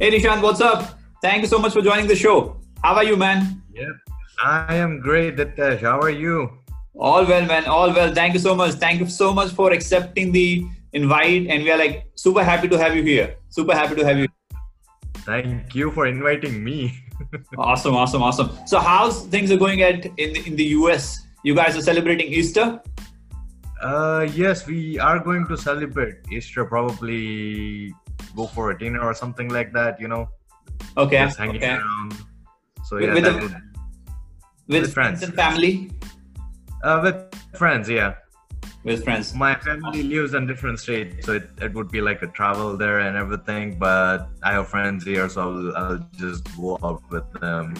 Hey 0.00 0.12
Nishant, 0.12 0.42
what's 0.42 0.60
up? 0.60 0.96
Thank 1.20 1.42
you 1.42 1.48
so 1.48 1.58
much 1.58 1.72
for 1.72 1.82
joining 1.82 2.06
the 2.06 2.14
show. 2.14 2.60
How 2.84 2.94
are 2.94 3.02
you, 3.02 3.16
man? 3.16 3.60
Yep, 3.74 3.96
I 4.44 4.76
am 4.76 5.00
great, 5.00 5.34
Ditesh. 5.36 5.80
How 5.80 5.98
are 5.98 6.08
you? 6.08 6.56
All 6.94 7.26
well, 7.26 7.44
man. 7.44 7.64
All 7.64 7.92
well. 7.92 8.14
Thank 8.14 8.34
you 8.34 8.38
so 8.38 8.54
much. 8.54 8.74
Thank 8.74 9.00
you 9.00 9.08
so 9.08 9.34
much 9.34 9.50
for 9.50 9.72
accepting 9.72 10.30
the 10.30 10.64
invite, 10.92 11.48
and 11.48 11.64
we 11.64 11.72
are 11.72 11.78
like 11.78 12.06
super 12.14 12.44
happy 12.44 12.68
to 12.68 12.78
have 12.78 12.94
you 12.94 13.02
here. 13.02 13.34
Super 13.48 13.74
happy 13.74 13.96
to 13.96 14.04
have 14.04 14.18
you. 14.18 14.28
Thank 15.26 15.74
you 15.74 15.90
for 15.90 16.06
inviting 16.06 16.62
me. 16.62 16.96
awesome, 17.58 17.96
awesome, 17.96 18.22
awesome. 18.22 18.56
So, 18.68 18.78
how's 18.78 19.26
things 19.26 19.50
are 19.50 19.56
going 19.56 19.82
at 19.82 20.06
in 20.06 20.32
the, 20.32 20.46
in 20.46 20.54
the 20.54 20.66
US? 20.78 21.26
You 21.42 21.56
guys 21.56 21.76
are 21.76 21.82
celebrating 21.82 22.32
Easter. 22.32 22.80
Uh, 23.82 24.28
yes, 24.32 24.64
we 24.64 24.96
are 25.00 25.18
going 25.18 25.48
to 25.48 25.56
celebrate 25.56 26.18
Easter. 26.30 26.64
Probably 26.64 27.92
go 28.38 28.46
for 28.56 28.64
a 28.72 28.76
dinner 28.82 29.02
or 29.08 29.14
something 29.22 29.48
like 29.58 29.70
that. 29.78 30.00
You 30.02 30.08
know. 30.12 30.22
Okay. 30.96 31.22
Just 31.24 31.38
hanging 31.38 31.62
okay. 31.62 31.74
around. 31.78 32.14
So 32.88 32.98
yeah, 32.98 33.14
with 33.14 33.24
the- 33.28 33.38
would- 33.42 33.56
With, 34.72 34.82
With 34.82 34.92
friends. 34.96 35.22
and 35.24 35.32
family. 35.42 35.72
uh, 36.84 36.98
with 37.04 37.18
friends. 37.60 37.88
Yeah, 37.98 38.10
With 38.84 39.00
friends. 39.06 39.32
my 39.44 39.52
family 39.68 40.02
lives 40.12 40.34
in 40.38 40.46
different 40.50 40.78
states, 40.84 41.24
so 41.26 41.32
it, 41.40 41.46
it 41.66 41.72
would 41.76 41.90
be 41.96 42.02
like 42.08 42.20
a 42.26 42.28
travel 42.38 42.76
there 42.82 42.98
and 43.06 43.16
everything. 43.22 43.78
But 43.84 44.28
I 44.48 44.50
have 44.56 44.68
friends 44.74 45.00
here, 45.12 45.26
so 45.34 45.40
I'll, 45.46 45.76
I'll 45.80 46.02
just 46.24 46.44
go 46.60 46.76
out 46.84 47.00
with 47.14 47.24
them. 47.40 47.72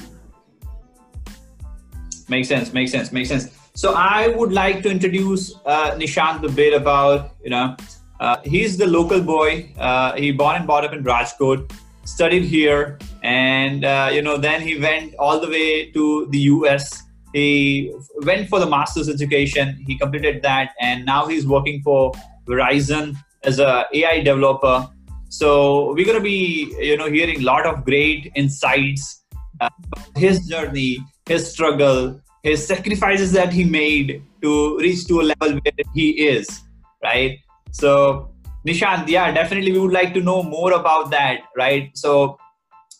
Makes 2.28 2.48
sense. 2.48 2.72
Makes 2.72 2.92
sense. 2.96 3.12
Makes 3.12 3.28
sense. 3.28 3.45
So 3.74 3.92
I 3.95 4.28
would 4.28 4.52
like 4.52 4.82
to 4.84 4.90
introduce 4.90 5.42
uh, 5.66 5.90
Nishant 6.00 6.42
a 6.42 6.52
bit 6.62 6.72
about 6.82 7.36
you 7.45 7.50
know 7.50 7.76
uh, 8.20 8.36
he's 8.45 8.77
the 8.77 8.86
local 8.86 9.20
boy. 9.20 9.70
Uh, 9.79 10.15
he 10.15 10.32
born 10.32 10.56
and 10.56 10.66
brought 10.66 10.84
up 10.84 10.93
in 10.93 11.04
Rajkot, 11.04 11.73
studied 12.04 12.45
here, 12.45 12.98
and 13.23 13.84
uh, 13.84 14.10
you 14.12 14.23
know 14.23 14.37
then 14.37 14.60
he 14.60 14.79
went 14.79 15.15
all 15.18 15.40
the 15.40 15.48
way 15.48 15.90
to 15.93 16.26
the 16.30 16.38
US. 16.54 17.02
He 17.32 17.93
went 18.23 18.48
for 18.48 18.59
the 18.59 18.66
master's 18.66 19.09
education. 19.09 19.84
He 19.87 19.98
completed 19.98 20.43
that, 20.43 20.73
and 20.80 21.04
now 21.04 21.26
he's 21.26 21.46
working 21.46 21.82
for 21.82 22.12
Verizon 22.46 23.16
as 23.45 23.59
a 23.59 23.87
AI 23.93 24.21
developer. 24.23 24.88
So 25.28 25.93
we're 25.93 26.06
gonna 26.06 26.21
be 26.21 26.74
you 26.80 26.96
know 26.96 27.10
hearing 27.10 27.40
a 27.40 27.45
lot 27.45 27.66
of 27.66 27.84
great 27.84 28.32
insights 28.34 29.18
uh, 29.60 29.68
his 30.16 30.46
journey, 30.46 30.98
his 31.26 31.50
struggle, 31.50 32.21
his 32.43 32.66
sacrifices 32.66 33.32
that 33.32 33.52
he 33.52 33.65
made 33.65 34.23
to 34.43 34.78
reach 34.78 35.06
to 35.09 35.21
a 35.21 35.26
level 35.34 35.59
where 35.60 35.73
he 35.95 36.10
is, 36.28 36.62
right? 37.02 37.38
So, 37.71 38.35
Nishant, 38.66 39.09
yeah, 39.09 39.33
definitely 39.33 39.73
we 39.73 39.79
would 39.79 39.93
like 39.93 40.15
to 40.15 40.21
know 40.21 40.43
more 40.43 40.73
about 40.73 41.11
that, 41.11 41.41
right? 41.57 41.91
So, 41.95 42.38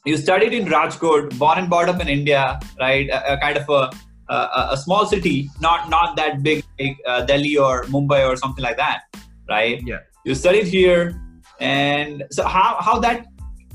you 0.05 0.17
studied 0.17 0.55
in 0.55 0.67
Rajkot, 0.67 1.39
born 1.39 1.59
and 1.59 1.69
brought 1.69 1.89
up 1.89 2.01
in 2.01 2.09
India, 2.09 2.59
right? 2.79 3.09
A, 3.09 3.35
a 3.35 3.39
kind 3.39 3.59
of 3.59 3.69
a, 3.69 3.91
a, 4.33 4.69
a 4.73 4.77
small 4.77 5.07
city, 5.07 5.51
not 5.61 5.91
not 5.91 6.17
that 6.17 6.43
big, 6.43 6.65
like 6.79 6.97
uh, 7.07 7.25
Delhi 7.25 7.57
or 7.57 7.85
Mumbai 7.85 8.27
or 8.29 8.37
something 8.37 8.63
like 8.63 8.77
that, 8.77 9.03
right? 9.49 9.83
Yeah. 9.85 9.99
You 10.25 10.35
studied 10.35 10.67
here, 10.67 11.21
and 11.61 12.25
so 12.31 12.45
how 12.45 12.77
how 12.81 12.99
that 13.01 13.27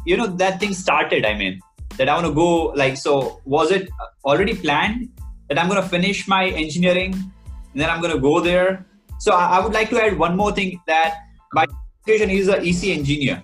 you 0.05 0.17
know 0.17 0.27
that 0.27 0.59
thing 0.59 0.73
started? 0.73 1.25
I 1.25 1.35
mean, 1.35 1.59
that 1.97 2.09
I 2.09 2.13
want 2.13 2.27
to 2.27 2.33
go 2.33 2.65
like 2.83 2.97
so. 2.97 3.41
Was 3.45 3.71
it 3.71 3.89
already 4.25 4.55
planned 4.55 5.09
that 5.49 5.59
I'm 5.59 5.67
going 5.67 5.81
to 5.81 5.87
finish 5.87 6.27
my 6.27 6.47
engineering 6.47 7.13
and 7.13 7.81
then 7.81 7.89
I'm 7.89 8.01
going 8.01 8.13
to 8.13 8.19
go 8.21 8.39
there? 8.39 8.85
So 9.23 9.31
I, 9.31 9.55
I 9.55 9.59
would 9.63 9.71
like 9.71 9.89
to 9.91 10.03
add 10.03 10.19
one 10.19 10.35
more 10.35 10.51
thing 10.51 10.81
that 10.85 11.15
by 11.53 11.65
education 12.05 12.27
he's 12.27 12.49
a 12.49 12.57
EC 12.59 12.97
engineer, 12.99 13.41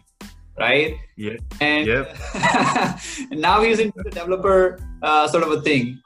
right? 0.59 0.97
Yeah. 1.15 1.37
And 1.61 1.87
Yep. 1.87 2.17
and 3.31 3.39
now 3.39 3.61
he's 3.61 3.79
into 3.79 4.03
the 4.03 4.09
developer 4.09 4.77
uh, 5.01 5.25
sort 5.29 5.43
of 5.43 5.51
a 5.51 5.61
thing. 5.61 6.01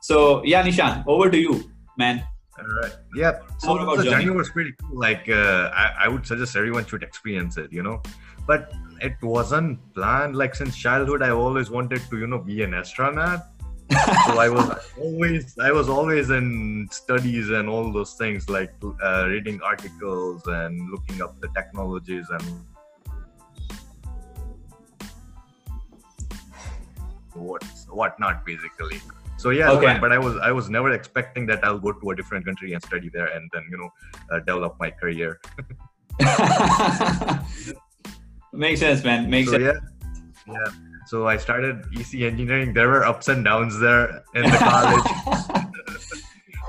So 0.00 0.42
yeah, 0.44 0.62
Nishan, 0.62 1.04
over 1.06 1.28
to 1.28 1.36
you, 1.36 1.70
man. 1.98 2.24
All 2.58 2.64
right. 2.80 2.92
Yeah. 3.14 3.40
So 3.58 3.76
the 3.76 3.96
journey. 3.96 4.24
journey 4.24 4.30
was 4.30 4.48
pretty 4.48 4.72
cool. 4.80 4.98
Like, 4.98 5.28
uh, 5.28 5.72
I, 5.74 6.04
I 6.04 6.08
would 6.08 6.26
suggest 6.26 6.56
everyone 6.56 6.86
should 6.86 7.02
experience 7.02 7.58
it, 7.58 7.70
you 7.70 7.82
know. 7.82 8.00
But 8.46 8.72
it 9.02 9.12
wasn't 9.20 9.78
planned. 9.92 10.36
Like 10.36 10.54
since 10.54 10.74
childhood, 10.74 11.22
I 11.22 11.32
always 11.32 11.68
wanted 11.68 12.00
to, 12.08 12.18
you 12.18 12.26
know, 12.26 12.38
be 12.38 12.62
an 12.62 12.72
astronaut. 12.72 13.44
So 14.26 14.38
I 14.38 14.48
was 14.48 14.70
always, 15.00 15.58
I 15.58 15.72
was 15.72 15.88
always 15.88 16.30
in 16.30 16.88
studies 16.90 17.50
and 17.50 17.68
all 17.68 17.90
those 17.92 18.14
things, 18.14 18.48
like 18.50 18.72
uh, 19.02 19.26
reading 19.28 19.60
articles 19.62 20.46
and 20.46 20.90
looking 20.90 21.22
up 21.22 21.40
the 21.40 21.48
technologies 21.56 22.26
and 22.30 22.42
what 27.34 27.64
whatnot, 27.88 28.44
basically. 28.44 29.00
So 29.36 29.50
yeah, 29.50 29.70
Okay. 29.70 29.98
but 30.00 30.12
I 30.12 30.18
was 30.18 30.36
I 30.38 30.50
was 30.52 30.68
never 30.68 30.90
expecting 30.92 31.46
that 31.46 31.64
I'll 31.64 31.78
go 31.78 31.92
to 31.92 32.10
a 32.10 32.16
different 32.16 32.44
country 32.44 32.72
and 32.72 32.82
study 32.82 33.08
there 33.08 33.26
and 33.26 33.48
then 33.52 33.64
you 33.70 33.78
know 33.78 33.90
uh, 34.30 34.40
develop 34.40 34.76
my 34.80 34.90
career. 34.90 35.40
Makes 38.52 38.80
sense, 38.80 39.04
man. 39.04 39.30
Makes 39.30 39.50
so 39.50 39.58
sense. 39.58 39.78
yeah, 40.46 40.54
yeah. 40.54 40.70
So 41.08 41.26
I 41.26 41.38
started 41.38 41.86
EC 41.96 42.20
engineering. 42.20 42.74
There 42.74 42.86
were 42.86 43.02
ups 43.02 43.28
and 43.28 43.42
downs 43.42 43.80
there 43.80 44.22
in 44.34 44.42
the 44.42 44.58
college. 44.58 45.08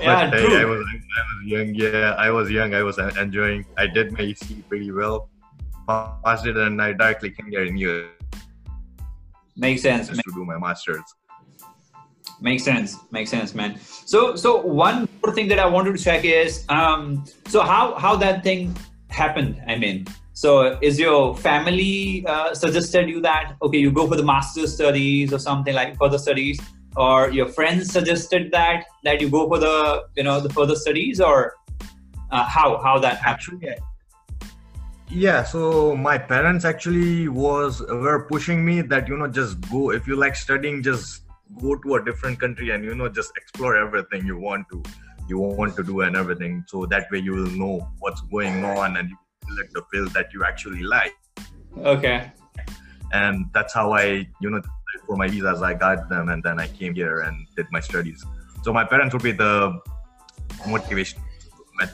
yeah, 0.00 0.30
but 0.30 0.40
hey, 0.40 0.62
I 0.62 0.64
was 0.64 0.80
I 0.80 1.22
was 1.28 1.44
young. 1.44 1.74
Yeah, 1.74 2.14
I 2.16 2.30
was 2.30 2.50
young. 2.50 2.72
I 2.72 2.82
was 2.82 2.96
enjoying. 2.96 3.66
I 3.76 3.86
did 3.86 4.12
my 4.12 4.20
EC 4.20 4.66
pretty 4.66 4.92
well. 4.92 5.28
Passed 5.86 6.46
it, 6.46 6.56
and 6.56 6.80
I 6.80 6.94
directly 6.94 7.32
came 7.32 7.50
here 7.50 7.64
in 7.64 7.76
US 7.76 8.08
Makes 9.56 9.82
sense. 9.82 10.08
just 10.08 10.22
to 10.22 10.32
do 10.32 10.46
my 10.46 10.56
masters. 10.56 11.04
Makes 12.40 12.64
sense. 12.64 12.96
Makes 13.10 13.30
sense, 13.30 13.54
man. 13.54 13.78
So, 14.06 14.36
so 14.36 14.56
one 14.56 15.06
more 15.22 15.34
thing 15.34 15.48
that 15.48 15.58
I 15.58 15.66
wanted 15.66 15.98
to 15.98 16.02
check 16.02 16.24
is, 16.24 16.64
um, 16.70 17.26
so 17.46 17.60
how 17.60 17.94
how 17.96 18.16
that 18.16 18.42
thing 18.42 18.74
happened? 19.10 19.60
I 19.66 19.76
mean, 19.76 20.06
so 20.40 20.78
is 20.80 20.98
your 20.98 21.36
family 21.36 22.24
uh, 22.26 22.54
suggested 22.54 23.10
you 23.10 23.20
that 23.20 23.56
okay, 23.62 23.76
you 23.76 23.90
go 23.92 24.06
for 24.08 24.16
the 24.16 24.22
master's 24.22 24.74
studies 24.74 25.34
or 25.34 25.38
something 25.38 25.74
like 25.74 25.98
further 25.98 26.16
studies, 26.16 26.58
or 26.96 27.30
your 27.30 27.46
friends 27.56 27.92
suggested 27.92 28.50
that 28.52 28.86
that 29.04 29.20
you 29.20 29.28
go 29.28 29.46
for 29.46 29.58
the 29.58 30.06
you 30.16 30.22
know 30.22 30.40
the 30.40 30.48
further 30.48 30.76
studies, 30.76 31.20
or 31.20 31.56
uh, 32.30 32.44
how 32.44 32.78
how 32.78 32.98
that 32.98 33.18
happened? 33.18 33.64
Actually, 33.64 33.76
yeah. 35.10 35.44
So 35.44 35.94
my 35.94 36.16
parents 36.16 36.64
actually 36.64 37.28
was 37.28 37.82
were 37.82 38.24
pushing 38.32 38.64
me 38.64 38.80
that 38.80 39.08
you 39.08 39.18
know 39.18 39.28
just 39.28 39.60
go 39.70 39.90
if 39.90 40.06
you 40.06 40.16
like 40.16 40.36
studying, 40.36 40.82
just 40.82 41.24
go 41.60 41.76
to 41.76 41.96
a 41.96 42.04
different 42.04 42.40
country 42.40 42.70
and 42.70 42.82
you 42.82 42.94
know 42.94 43.10
just 43.10 43.30
explore 43.36 43.76
everything 43.76 44.24
you 44.24 44.38
want 44.38 44.70
to 44.70 44.82
you 45.28 45.38
want 45.38 45.76
to 45.76 45.82
do 45.82 46.00
and 46.00 46.16
everything. 46.16 46.64
So 46.66 46.86
that 46.86 47.10
way 47.10 47.18
you 47.18 47.32
will 47.32 47.56
know 47.64 47.90
what's 47.98 48.22
going 48.22 48.64
on 48.64 48.96
and 48.96 49.10
you 49.10 49.18
select 49.50 49.72
the 49.72 49.82
field 49.92 50.12
that 50.12 50.32
you 50.32 50.44
actually 50.44 50.82
like. 50.82 51.16
Okay. 51.78 52.32
And 53.12 53.46
that's 53.52 53.74
how 53.74 53.92
I 53.92 54.26
you 54.40 54.50
know 54.50 54.62
for 55.06 55.16
my 55.16 55.28
visas 55.28 55.62
I 55.62 55.74
got 55.74 56.08
them 56.08 56.28
and 56.28 56.42
then 56.42 56.60
I 56.60 56.68
came 56.68 56.94
here 56.94 57.20
and 57.20 57.46
did 57.56 57.66
my 57.70 57.80
studies. 57.80 58.24
So 58.62 58.72
my 58.72 58.84
parents 58.84 59.12
would 59.14 59.22
be 59.22 59.32
the 59.32 59.80
motivation 60.68 61.20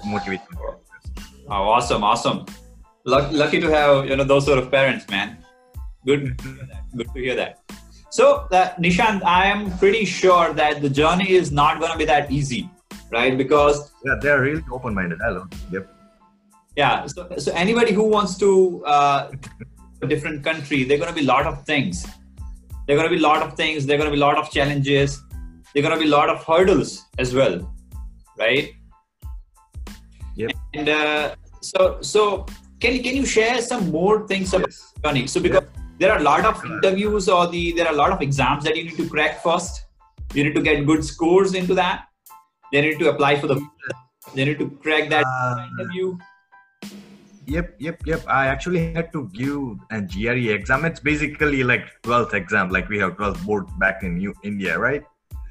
motivation. 0.05 0.47
Oh, 1.49 1.69
awesome, 1.75 2.03
awesome. 2.03 2.45
Luck, 3.05 3.31
lucky 3.33 3.61
to 3.61 3.71
have 3.71 4.07
you 4.07 4.17
know 4.17 4.25
those 4.25 4.45
sort 4.45 4.59
of 4.59 4.71
parents, 4.71 5.09
man. 5.09 5.39
Good, 6.05 6.39
to 6.39 6.45
hear 6.49 6.67
that. 6.67 6.97
good 6.97 7.09
to 7.15 7.21
hear 7.21 7.37
that. 7.37 7.61
So, 8.11 8.47
uh, 8.51 8.75
Nishant, 8.77 9.23
I 9.25 9.47
am 9.47 9.77
pretty 9.79 10.05
sure 10.05 10.53
that 10.55 10.81
the 10.81 10.89
journey 10.89 11.31
is 11.33 11.53
not 11.53 11.81
going 11.81 11.93
to 11.93 11.99
be 11.99 12.05
that 12.07 12.31
easy, 12.31 12.71
right? 13.11 13.37
Because 13.37 13.93
Yeah, 14.05 14.15
they're 14.21 14.41
really 14.41 14.63
open-minded. 14.73 15.21
I 15.23 15.31
love. 15.31 15.51
Yep. 15.71 15.96
Yeah, 16.77 17.07
so, 17.07 17.29
so 17.39 17.53
anybody 17.53 17.93
who 17.93 18.05
wants 18.05 18.37
to 18.39 18.85
uh, 18.85 19.31
a 20.03 20.07
different 20.07 20.45
country, 20.45 20.85
there 20.85 20.97
are 20.97 21.01
going 21.01 21.15
to 21.15 21.21
be 21.21 21.27
a 21.27 21.29
lot 21.29 21.47
of 21.47 21.65
things. 21.65 22.07
There 22.87 22.97
are 22.97 23.01
going 23.01 23.11
to 23.11 23.17
be 23.17 23.23
a 23.23 23.27
lot 23.27 23.43
of 23.43 23.55
things. 23.55 23.87
There 23.87 23.97
are 23.97 23.99
going 23.99 24.11
to 24.11 24.17
be 24.17 24.21
a 24.23 24.27
lot 24.27 24.37
of 24.39 24.51
challenges. 24.51 25.23
There 25.73 25.83
are 25.83 25.89
going 25.89 25.99
to 25.99 26.05
be 26.05 26.11
a 26.11 26.17
lot 26.17 26.29
of 26.29 26.45
hurdles 26.45 27.05
as 27.19 27.35
well, 27.35 27.73
right? 28.39 28.73
Yep. 30.37 30.53
And 30.75 30.89
uh, 30.89 31.35
so, 31.63 31.99
so 32.03 32.47
can 32.81 32.93
you 32.93 33.03
can 33.03 33.17
you 33.17 33.25
share 33.25 33.61
some 33.63 33.91
more 33.91 34.27
things 34.29 34.53
about 34.53 34.69
Yes. 34.69 34.93
journey? 35.05 35.27
So 35.27 35.41
because 35.41 35.65
there 35.99 36.13
are 36.13 36.19
a 36.19 36.23
lot 36.23 36.45
of 36.45 36.63
interviews 36.65 37.29
or 37.29 37.47
the 37.49 37.73
there 37.73 37.87
are 37.87 37.95
a 37.95 37.97
lot 37.97 38.13
of 38.13 38.21
exams 38.21 38.65
that 38.65 38.77
you 38.77 38.85
need 38.85 38.97
to 38.99 39.09
crack 39.09 39.43
first. 39.43 39.83
You 40.35 40.45
need 40.45 40.55
to 40.55 40.63
get 40.63 40.85
good 40.87 41.05
scores 41.05 41.55
into 41.55 41.75
that. 41.75 42.05
They 42.73 42.83
need 42.83 42.99
to 42.99 43.09
apply 43.09 43.41
for 43.41 43.47
the. 43.47 43.61
They 44.35 44.45
need 44.45 44.59
to 44.59 44.71
crack 44.83 45.09
that 45.09 45.25
Uh, 45.25 45.67
interview. 45.71 46.19
Yep, 47.47 47.77
yep, 47.79 48.03
yep. 48.05 48.25
I 48.27 48.49
actually 48.49 48.93
had 48.93 49.13
to 49.13 49.31
give 49.33 49.79
a 49.91 50.03
GRE 50.03 50.51
exam. 50.51 50.85
It's 50.85 50.99
basically 50.99 51.63
like 51.63 51.87
12th 52.03 52.35
exam, 52.35 52.71
like 52.71 52.89
we 52.89 52.99
have 52.99 53.17
12th 53.17 53.45
board 53.47 53.67
back 53.79 54.03
in 54.03 54.19
New 54.19 54.35
India, 54.43 54.77
right? 54.79 55.05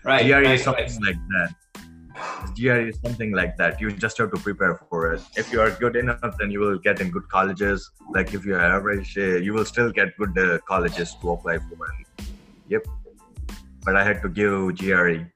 Right. 0.03 0.25
GRE 0.25 0.33
right, 0.33 0.55
is 0.55 0.63
something 0.63 0.83
right. 0.83 1.15
like 1.15 1.17
that. 1.29 1.55
GRE 2.55 2.89
is 2.89 2.99
something 3.01 3.31
like 3.31 3.55
that. 3.57 3.79
You 3.79 3.91
just 3.91 4.17
have 4.17 4.31
to 4.31 4.39
prepare 4.39 4.75
for 4.89 5.13
it. 5.13 5.21
If 5.37 5.53
you 5.53 5.61
are 5.61 5.71
good 5.71 5.95
enough, 5.95 6.35
then 6.37 6.51
you 6.51 6.59
will 6.59 6.77
get 6.77 6.99
in 6.99 7.11
good 7.11 7.29
colleges. 7.29 7.89
Like 8.11 8.33
if 8.33 8.45
you 8.45 8.55
are 8.55 8.61
average, 8.61 9.17
uh, 9.17 9.37
you 9.37 9.53
will 9.53 9.65
still 9.65 9.91
get 9.91 10.17
good 10.17 10.37
uh, 10.37 10.59
colleges 10.67 11.15
to 11.21 11.31
apply 11.31 11.59
for. 11.59 11.77
Yep. 12.67 12.85
But 13.85 13.95
I 13.95 14.03
had 14.03 14.21
to 14.21 14.29
give 14.29 14.75
GRE. 14.75 15.31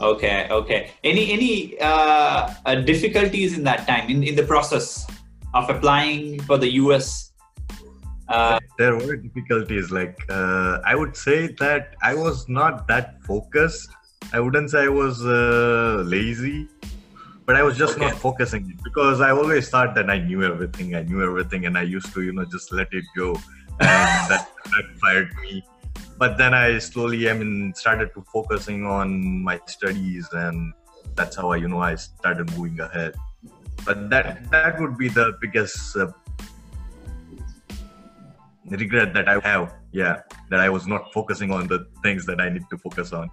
Okay, 0.00 0.48
okay. 0.50 0.90
Any 1.04 1.32
any 1.32 1.78
uh, 1.78 2.52
uh, 2.66 2.74
difficulties 2.76 3.56
in 3.56 3.64
that 3.64 3.86
time 3.86 4.10
in, 4.10 4.22
in 4.22 4.34
the 4.34 4.42
process 4.42 5.06
of 5.54 5.68
applying 5.70 6.40
for 6.42 6.58
the 6.58 6.72
US? 6.74 7.32
Uh, 8.28 8.58
there 8.78 8.96
were 8.96 9.16
difficulties. 9.16 9.90
Like 9.90 10.18
uh, 10.30 10.78
I 10.84 10.94
would 10.94 11.16
say 11.16 11.48
that 11.58 11.96
I 12.02 12.14
was 12.14 12.48
not 12.48 12.88
that 12.88 13.22
focused 13.24 13.90
I 14.32 14.40
wouldn't 14.40 14.70
say 14.70 14.84
I 14.84 14.88
was 14.88 15.24
uh, 15.24 16.02
lazy, 16.06 16.68
but 17.44 17.56
I 17.56 17.62
was 17.62 17.76
just 17.76 17.96
okay. 17.96 18.06
not 18.06 18.18
focusing 18.18 18.78
because 18.82 19.20
I 19.20 19.30
always 19.30 19.68
thought 19.68 19.94
that 19.94 20.08
I 20.08 20.18
knew 20.18 20.42
everything. 20.42 20.94
I 20.94 21.02
knew 21.02 21.22
everything, 21.22 21.66
and 21.66 21.76
I 21.76 21.82
used 21.82 22.12
to, 22.14 22.22
you 22.22 22.32
know, 22.32 22.44
just 22.44 22.72
let 22.72 22.88
it 22.92 23.04
go, 23.16 23.34
and 23.80 23.80
that 24.30 24.48
fired 25.00 25.34
me. 25.42 25.62
But 26.18 26.38
then 26.38 26.54
I 26.54 26.78
slowly, 26.78 27.28
I 27.28 27.34
mean, 27.34 27.74
started 27.74 28.14
to 28.14 28.24
focusing 28.32 28.86
on 28.86 29.42
my 29.42 29.60
studies, 29.66 30.28
and 30.32 30.72
that's 31.14 31.36
how 31.36 31.50
I, 31.50 31.56
you 31.56 31.68
know, 31.68 31.80
I 31.80 31.96
started 31.96 32.56
moving 32.56 32.80
ahead. 32.80 33.14
But 33.84 34.10
that 34.10 34.50
that 34.50 34.80
would 34.80 34.96
be 34.96 35.08
the 35.08 35.36
biggest 35.40 35.96
uh, 35.96 36.12
regret 38.68 39.14
that 39.14 39.28
I 39.28 39.40
have. 39.40 39.74
Yeah, 39.92 40.20
that 40.50 40.60
I 40.60 40.70
was 40.70 40.86
not 40.86 41.12
focusing 41.12 41.50
on 41.52 41.66
the 41.68 41.86
things 42.02 42.24
that 42.26 42.40
I 42.40 42.48
need 42.48 42.62
to 42.70 42.78
focus 42.78 43.12
on. 43.12 43.28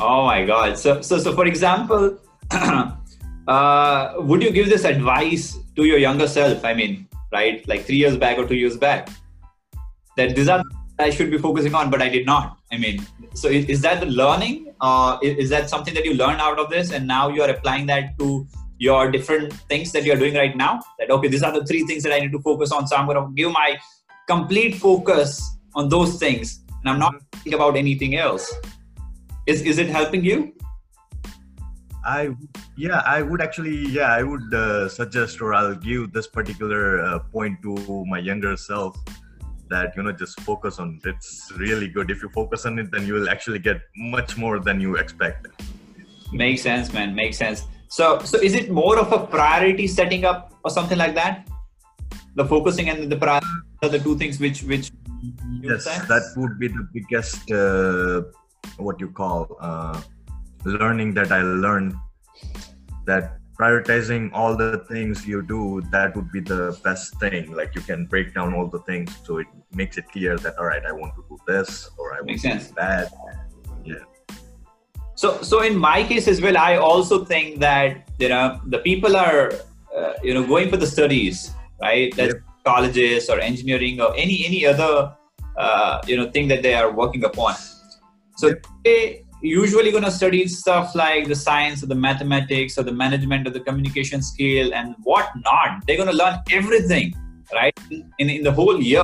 Oh 0.00 0.26
my 0.26 0.44
God. 0.44 0.78
So, 0.78 1.00
so, 1.00 1.18
so 1.18 1.34
for 1.34 1.46
example, 1.46 2.18
uh, 3.48 4.14
would 4.18 4.42
you 4.42 4.50
give 4.50 4.68
this 4.68 4.84
advice 4.84 5.58
to 5.76 5.84
your 5.84 5.98
younger 5.98 6.26
self? 6.26 6.64
I 6.64 6.74
mean, 6.74 7.08
right, 7.32 7.66
like 7.68 7.84
three 7.84 7.96
years 7.96 8.16
back 8.16 8.38
or 8.38 8.46
two 8.46 8.56
years 8.56 8.76
back, 8.76 9.08
that 10.16 10.36
these 10.36 10.48
are 10.48 10.62
I 10.98 11.10
should 11.10 11.30
be 11.30 11.38
focusing 11.38 11.74
on, 11.74 11.90
but 11.90 12.00
I 12.00 12.08
did 12.08 12.24
not. 12.24 12.58
I 12.70 12.78
mean, 12.78 13.04
so 13.34 13.48
is, 13.48 13.66
is 13.66 13.80
that 13.82 14.00
the 14.00 14.06
learning? 14.06 14.72
Uh, 14.80 15.18
is, 15.22 15.36
is 15.44 15.50
that 15.50 15.68
something 15.68 15.94
that 15.94 16.04
you 16.04 16.14
learned 16.14 16.40
out 16.40 16.58
of 16.58 16.70
this, 16.70 16.92
and 16.92 17.06
now 17.06 17.28
you 17.28 17.42
are 17.42 17.50
applying 17.50 17.86
that 17.86 18.18
to 18.18 18.46
your 18.78 19.10
different 19.10 19.52
things 19.68 19.92
that 19.92 20.04
you're 20.04 20.16
doing 20.16 20.34
right 20.34 20.56
now? 20.56 20.80
That 20.98 21.10
okay, 21.10 21.28
these 21.28 21.42
are 21.42 21.52
the 21.52 21.64
three 21.64 21.84
things 21.84 22.02
that 22.04 22.12
I 22.12 22.18
need 22.18 22.32
to 22.32 22.40
focus 22.40 22.72
on. 22.72 22.86
So 22.86 22.96
I'm 22.96 23.06
going 23.06 23.18
to 23.18 23.32
give 23.34 23.52
my 23.52 23.76
complete 24.26 24.76
focus 24.76 25.56
on 25.74 25.88
those 25.88 26.18
things, 26.18 26.60
and 26.68 26.90
I'm 26.90 26.98
not 26.98 27.14
thinking 27.32 27.54
about 27.54 27.76
anything 27.76 28.16
else 28.16 28.52
is 29.46 29.62
is 29.62 29.78
it 29.78 29.88
helping 29.88 30.24
you 30.24 30.52
i 32.04 32.30
yeah 32.76 33.02
i 33.06 33.20
would 33.22 33.40
actually 33.40 33.76
yeah 33.88 34.12
i 34.12 34.22
would 34.22 34.54
uh, 34.54 34.88
suggest 34.88 35.40
or 35.40 35.52
i'll 35.54 35.74
give 35.74 36.12
this 36.12 36.26
particular 36.26 37.00
uh, 37.00 37.18
point 37.18 37.60
to 37.62 38.04
my 38.06 38.18
younger 38.18 38.56
self 38.56 38.96
that 39.68 39.96
you 39.96 40.02
know 40.02 40.12
just 40.12 40.40
focus 40.40 40.78
on 40.78 40.98
it. 41.02 41.08
it's 41.08 41.52
really 41.56 41.88
good 41.88 42.10
if 42.10 42.22
you 42.22 42.28
focus 42.30 42.66
on 42.66 42.78
it 42.78 42.90
then 42.90 43.06
you 43.06 43.14
will 43.14 43.28
actually 43.28 43.58
get 43.58 43.80
much 43.96 44.36
more 44.36 44.58
than 44.60 44.80
you 44.80 44.96
expect 44.96 45.46
makes 46.32 46.62
sense 46.62 46.92
man 46.92 47.14
makes 47.14 47.36
sense 47.36 47.64
so 47.96 48.18
so 48.30 48.36
is 48.38 48.54
it 48.60 48.70
more 48.70 48.98
of 48.98 49.12
a 49.12 49.20
priority 49.34 49.86
setting 49.86 50.24
up 50.24 50.52
or 50.64 50.70
something 50.70 50.98
like 50.98 51.14
that? 51.14 51.46
The 52.34 52.44
focusing 52.44 52.90
and 52.90 53.10
the 53.10 53.16
priority 53.16 53.46
are 53.82 53.88
the 53.88 54.00
two 54.00 54.16
things 54.18 54.40
which 54.40 54.62
which 54.64 54.90
yes 55.62 55.84
that 55.84 56.24
would 56.36 56.58
be 56.58 56.68
the 56.68 56.84
biggest 56.92 57.50
uh, 57.52 58.22
what 58.78 58.98
you 58.98 59.10
call 59.10 59.56
uh, 59.60 60.00
learning 60.64 61.14
that 61.14 61.30
I 61.30 61.42
learned 61.42 61.94
that 63.06 63.38
prioritizing 63.60 64.30
all 64.32 64.56
the 64.56 64.78
things 64.90 65.24
you 65.24 65.40
do 65.42 65.80
that 65.92 66.16
would 66.16 66.32
be 66.32 66.40
the 66.40 66.76
best 66.82 67.14
thing. 67.20 67.52
Like 67.54 67.76
you 67.76 67.82
can 67.82 68.06
break 68.06 68.34
down 68.34 68.54
all 68.54 68.66
the 68.66 68.80
things 68.90 69.14
so 69.22 69.38
it 69.38 69.46
makes 69.72 69.98
it 69.98 70.08
clear 70.10 70.36
that 70.38 70.58
all 70.58 70.66
right 70.66 70.84
i 70.86 70.92
want 70.92 71.14
to 71.16 71.24
do 71.28 71.38
this 71.46 71.90
or 71.98 72.14
i 72.14 72.20
want 72.20 72.40
to 72.40 72.58
do 72.58 72.74
that 72.76 73.12
so 75.24 75.30
so 75.50 75.62
in 75.68 75.76
my 75.90 75.98
case 76.10 76.26
as 76.32 76.40
well 76.44 76.56
i 76.68 76.76
also 76.76 77.24
think 77.32 77.58
that 77.66 77.90
you 78.22 78.28
know 78.32 78.60
the 78.74 78.80
people 78.88 79.16
are 79.16 79.44
uh, 79.98 80.12
you 80.22 80.34
know 80.36 80.44
going 80.52 80.68
for 80.72 80.78
the 80.84 80.90
studies 80.96 81.36
right 81.80 82.14
that's 82.16 82.34
yep. 82.34 82.42
colleges 82.70 83.30
or 83.30 83.36
engineering 83.50 84.00
or 84.06 84.10
any 84.24 84.36
any 84.48 84.60
other 84.72 84.92
uh, 85.64 85.94
you 86.10 86.16
know 86.18 86.26
thing 86.34 86.46
that 86.52 86.62
they 86.66 86.74
are 86.80 86.90
working 87.02 87.24
upon 87.30 87.54
so 88.42 88.54
they 88.84 89.24
usually 89.42 89.90
going 89.94 90.08
to 90.10 90.10
study 90.10 90.46
stuff 90.48 90.94
like 90.94 91.28
the 91.32 91.38
science 91.46 91.82
or 91.82 91.88
the 91.94 92.00
mathematics 92.08 92.78
or 92.78 92.82
the 92.82 92.96
management 93.04 93.46
of 93.46 93.52
the 93.56 93.60
communication 93.60 94.22
skill 94.22 94.72
and 94.72 94.94
whatnot. 95.02 95.82
They're 95.86 95.98
going 95.98 96.08
to 96.08 96.16
learn 96.16 96.38
everything, 96.50 97.12
right, 97.52 97.78
in, 97.90 98.30
in 98.30 98.42
the 98.42 98.52
whole 98.52 98.80
year. 98.80 99.02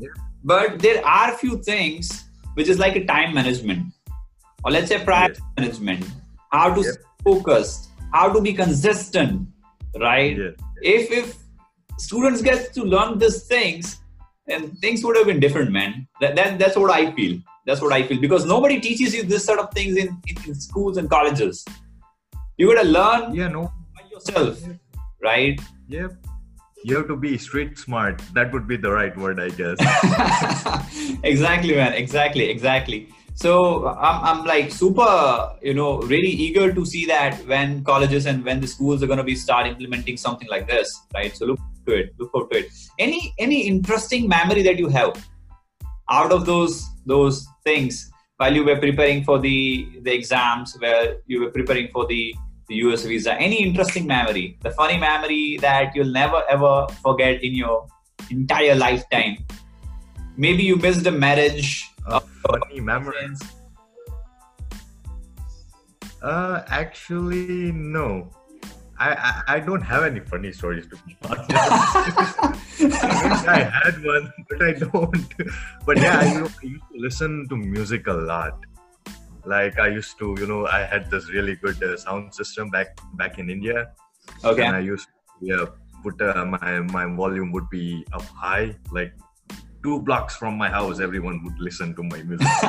Yeah. 0.00 0.08
But 0.42 0.80
there 0.80 1.06
are 1.06 1.32
a 1.32 1.36
few 1.36 1.62
things 1.62 2.24
which 2.54 2.68
is 2.68 2.80
like 2.80 2.96
a 2.96 3.04
time 3.04 3.32
management 3.32 3.92
or 4.64 4.70
let's 4.70 4.88
say 4.88 5.02
prior 5.04 5.28
yes. 5.28 5.40
management, 5.56 6.06
how 6.50 6.74
to 6.74 6.84
focus, 7.24 7.88
how 8.12 8.32
to 8.32 8.40
be 8.40 8.52
consistent, 8.52 9.48
right? 9.98 10.36
Yes. 10.36 10.54
If 10.82 11.10
if 11.10 11.36
students 11.98 12.42
get 12.42 12.72
to 12.74 12.84
learn 12.84 13.18
these 13.18 13.44
things, 13.44 14.00
then 14.46 14.76
things 14.76 15.04
would 15.04 15.16
have 15.16 15.26
been 15.26 15.40
different, 15.40 15.72
man. 15.72 16.06
That, 16.20 16.36
that 16.36 16.58
that's 16.58 16.76
what 16.76 16.90
I 16.90 17.12
feel. 17.12 17.40
That's 17.66 17.80
what 17.80 17.92
I 17.92 18.06
feel 18.06 18.20
because 18.20 18.44
nobody 18.44 18.80
teaches 18.80 19.14
you 19.14 19.24
this 19.24 19.44
sort 19.44 19.58
of 19.58 19.72
things 19.72 19.96
in, 19.96 20.08
in, 20.28 20.36
in 20.46 20.54
schools 20.54 20.98
and 20.98 21.10
colleges. 21.10 21.64
You 22.56 22.74
gotta 22.74 22.88
learn 22.88 23.34
yeah, 23.34 23.48
no. 23.48 23.72
by 23.94 24.08
yourself, 24.10 24.60
right? 25.22 25.60
Yep. 25.88 26.12
You 26.84 26.96
have 26.96 27.08
to 27.08 27.16
be 27.16 27.36
street 27.36 27.76
smart. 27.78 28.22
That 28.32 28.52
would 28.52 28.68
be 28.68 28.76
the 28.76 28.92
right 28.92 29.16
word, 29.16 29.40
I 29.40 29.48
guess. 29.48 29.76
exactly, 31.24 31.74
man. 31.74 31.94
Exactly, 31.94 32.48
exactly. 32.48 33.08
So 33.36 33.86
I'm, 33.88 34.24
I'm 34.24 34.44
like 34.46 34.72
super, 34.72 35.52
you 35.60 35.74
know, 35.74 35.98
really 36.00 36.28
eager 36.28 36.72
to 36.72 36.86
see 36.86 37.04
that 37.04 37.46
when 37.46 37.84
colleges 37.84 38.24
and 38.24 38.42
when 38.42 38.62
the 38.62 38.66
schools 38.66 39.02
are 39.02 39.06
going 39.06 39.18
to 39.18 39.24
be 39.24 39.34
start 39.34 39.66
implementing 39.66 40.16
something 40.16 40.48
like 40.48 40.66
this, 40.66 41.02
right? 41.12 41.36
So 41.36 41.44
look 41.44 41.60
to 41.84 41.94
it, 41.94 42.14
look 42.18 42.32
forward 42.32 42.52
to 42.52 42.58
it. 42.60 42.72
Any 42.98 43.34
any 43.38 43.66
interesting 43.66 44.26
memory 44.26 44.62
that 44.62 44.78
you 44.78 44.88
have 44.88 45.22
out 46.08 46.32
of 46.32 46.46
those 46.46 46.82
those 47.04 47.46
things 47.62 48.10
while 48.38 48.54
you 48.54 48.64
were 48.64 48.78
preparing 48.78 49.22
for 49.22 49.38
the 49.38 49.86
the 50.02 50.14
exams 50.14 50.74
where 50.78 51.18
you 51.26 51.40
were 51.42 51.50
preparing 51.50 51.88
for 51.92 52.06
the 52.06 52.34
the 52.68 52.76
US 52.86 53.02
visa 53.04 53.34
any 53.34 53.62
interesting 53.62 54.06
memory 54.06 54.58
the 54.62 54.70
funny 54.70 54.98
memory 54.98 55.58
that 55.60 55.94
you'll 55.94 56.12
never 56.12 56.42
ever 56.48 56.86
forget 57.02 57.42
in 57.42 57.54
your 57.54 57.86
entire 58.30 58.74
lifetime 58.74 59.36
maybe 60.36 60.62
you 60.62 60.76
missed 60.76 61.06
a 61.06 61.12
marriage 61.12 61.88
a 62.06 62.20
funny 62.20 62.80
memories? 62.80 63.40
uh 66.22 66.62
actually 66.68 67.72
no 67.72 68.28
I, 68.98 69.10
I, 69.12 69.56
I 69.56 69.60
don't 69.60 69.82
have 69.82 70.04
any 70.04 70.20
funny 70.20 70.52
stories 70.52 70.86
to 70.86 70.96
be 71.04 71.16
honest. 71.28 71.50
I 71.52 72.56
wish 72.78 73.46
I 73.46 73.70
had 73.70 74.02
one, 74.02 74.32
but 74.48 74.62
I 74.62 74.72
don't. 74.72 75.34
But 75.84 75.98
yeah, 75.98 76.18
I, 76.18 76.32
you 76.32 76.40
know, 76.40 76.48
I 76.62 76.66
used 76.66 76.84
to 76.92 76.98
listen 76.98 77.46
to 77.50 77.56
music 77.56 78.06
a 78.06 78.14
lot. 78.14 78.58
Like 79.44 79.78
I 79.78 79.88
used 79.88 80.18
to, 80.20 80.34
you 80.38 80.46
know, 80.46 80.66
I 80.66 80.84
had 80.84 81.10
this 81.10 81.30
really 81.30 81.56
good 81.56 81.82
uh, 81.82 81.98
sound 81.98 82.34
system 82.34 82.70
back 82.70 82.98
back 83.14 83.38
in 83.38 83.50
India. 83.50 83.92
Okay. 84.42 84.64
And 84.64 84.74
I 84.74 84.80
used 84.80 85.08
to, 85.08 85.46
yeah, 85.46 85.64
put 86.02 86.20
uh, 86.22 86.46
my 86.46 86.80
my 86.80 87.04
volume 87.04 87.52
would 87.52 87.68
be 87.68 88.06
up 88.14 88.24
high, 88.24 88.74
like 88.90 89.12
two 89.86 90.00
blocks 90.00 90.34
from 90.34 90.58
my 90.58 90.68
house, 90.68 90.98
everyone 90.98 91.44
would 91.44 91.58
listen 91.60 91.94
to 91.94 92.02
my 92.02 92.20
music 92.22 92.48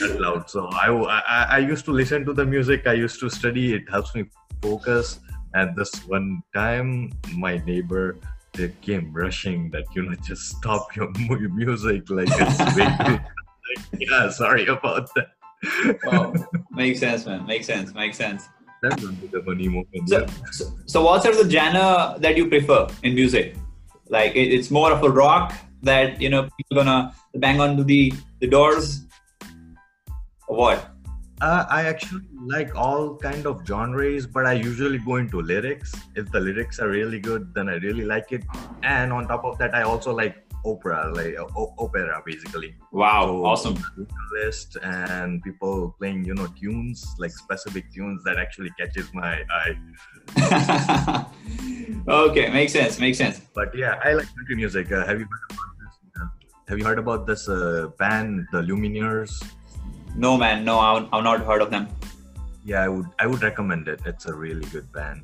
that 0.00 0.16
loud. 0.18 0.50
So 0.50 0.66
I, 0.72 0.88
I, 1.18 1.46
I 1.56 1.58
used 1.58 1.84
to 1.84 1.92
listen 1.92 2.24
to 2.24 2.32
the 2.32 2.44
music. 2.44 2.88
I 2.88 2.94
used 2.94 3.20
to 3.20 3.30
study. 3.30 3.74
It 3.74 3.88
helps 3.88 4.12
me 4.16 4.24
focus. 4.60 5.20
And 5.54 5.76
this 5.76 5.92
one 6.16 6.42
time, 6.52 7.12
my 7.34 7.58
neighbor 7.58 8.18
they 8.54 8.72
came 8.80 9.12
rushing 9.12 9.70
that 9.70 9.84
you 9.94 10.02
know 10.02 10.14
just 10.26 10.42
stop 10.56 10.96
your 10.96 11.10
music 11.62 12.08
like 12.08 12.28
it's 12.30 12.58
way 12.76 12.88
too. 13.04 13.18
like, 13.66 13.82
yeah, 14.00 14.30
sorry 14.30 14.66
about 14.66 15.08
that. 15.14 15.28
oh, 16.06 16.34
makes 16.70 16.98
sense, 17.00 17.26
man. 17.26 17.46
Makes 17.46 17.66
sense. 17.66 17.94
Makes 17.94 18.16
sense. 18.16 18.48
That 18.82 19.00
would 19.02 19.20
be 19.20 19.28
the 19.28 19.42
funny 19.42 19.68
moment. 19.68 20.08
So, 20.08 20.26
so, 20.50 20.64
so 20.86 21.04
what 21.04 21.22
sort 21.22 21.36
of 21.36 21.44
the 21.44 21.50
genre 21.50 22.16
that 22.18 22.36
you 22.36 22.48
prefer 22.48 22.88
in 23.02 23.14
music? 23.14 23.54
Like 24.08 24.34
it, 24.34 24.48
it's 24.56 24.70
more 24.70 24.90
of 24.92 25.02
a 25.04 25.10
rock 25.10 25.52
that 25.82 26.20
you 26.20 26.28
know 26.28 26.48
people 26.56 26.76
gonna 26.76 27.14
bang 27.34 27.60
onto 27.60 27.84
the 27.84 28.12
the 28.40 28.46
doors, 28.46 29.06
or 30.48 30.56
what? 30.56 30.92
Uh, 31.42 31.66
I 31.68 31.82
actually 31.84 32.22
like 32.46 32.74
all 32.74 33.14
kind 33.16 33.46
of 33.46 33.66
genres, 33.66 34.26
but 34.26 34.46
I 34.46 34.54
usually 34.54 34.98
go 34.98 35.16
into 35.16 35.42
lyrics. 35.42 35.94
If 36.14 36.32
the 36.32 36.40
lyrics 36.40 36.80
are 36.80 36.88
really 36.88 37.20
good, 37.20 37.52
then 37.52 37.68
I 37.68 37.74
really 37.74 38.06
like 38.06 38.32
it. 38.32 38.42
And 38.82 39.12
on 39.12 39.28
top 39.28 39.44
of 39.44 39.58
that, 39.58 39.74
I 39.74 39.82
also 39.82 40.14
like 40.14 40.45
opera, 40.66 41.12
like 41.14 41.34
o- 41.38 41.74
opera, 41.78 42.22
basically. 42.26 42.74
Wow, 42.92 43.26
So, 43.26 43.44
awesome. 43.46 43.76
List 44.32 44.76
and 44.82 45.42
people 45.42 45.94
playing, 45.98 46.24
you 46.24 46.34
know, 46.34 46.48
tunes 46.60 47.04
like 47.18 47.30
specific 47.30 47.84
tunes 47.94 48.22
that 48.24 48.36
actually 48.38 48.70
catches 48.78 49.08
my 49.14 49.42
eye. 49.50 49.74
okay, 52.08 52.50
makes 52.50 52.72
sense. 52.72 52.98
Makes 52.98 53.18
sense. 53.18 53.40
But 53.54 53.74
yeah, 53.74 54.00
I 54.04 54.12
like 54.14 54.26
country 54.34 54.56
music. 54.56 54.90
Uh, 54.92 55.06
have 55.06 55.18
you 55.20 55.26
heard 55.30 55.48
about 55.50 55.68
this? 55.78 55.94
Uh, 56.20 56.26
have 56.68 56.78
you 56.78 56.84
heard 56.84 56.98
about 56.98 57.26
this 57.26 57.48
uh, 57.48 57.88
band, 57.98 58.46
the 58.52 58.62
Lumineers? 58.62 59.32
No, 60.16 60.36
man. 60.36 60.64
No, 60.64 60.78
I've, 60.80 61.08
I've 61.12 61.24
not 61.24 61.40
heard 61.44 61.62
of 61.62 61.70
them. 61.70 61.88
Yeah, 62.64 62.82
I 62.82 62.88
would 62.88 63.06
I 63.18 63.26
would 63.26 63.42
recommend 63.42 63.86
it. 63.88 64.00
It's 64.04 64.26
a 64.26 64.34
really 64.34 64.66
good 64.74 64.90
band. 64.92 65.22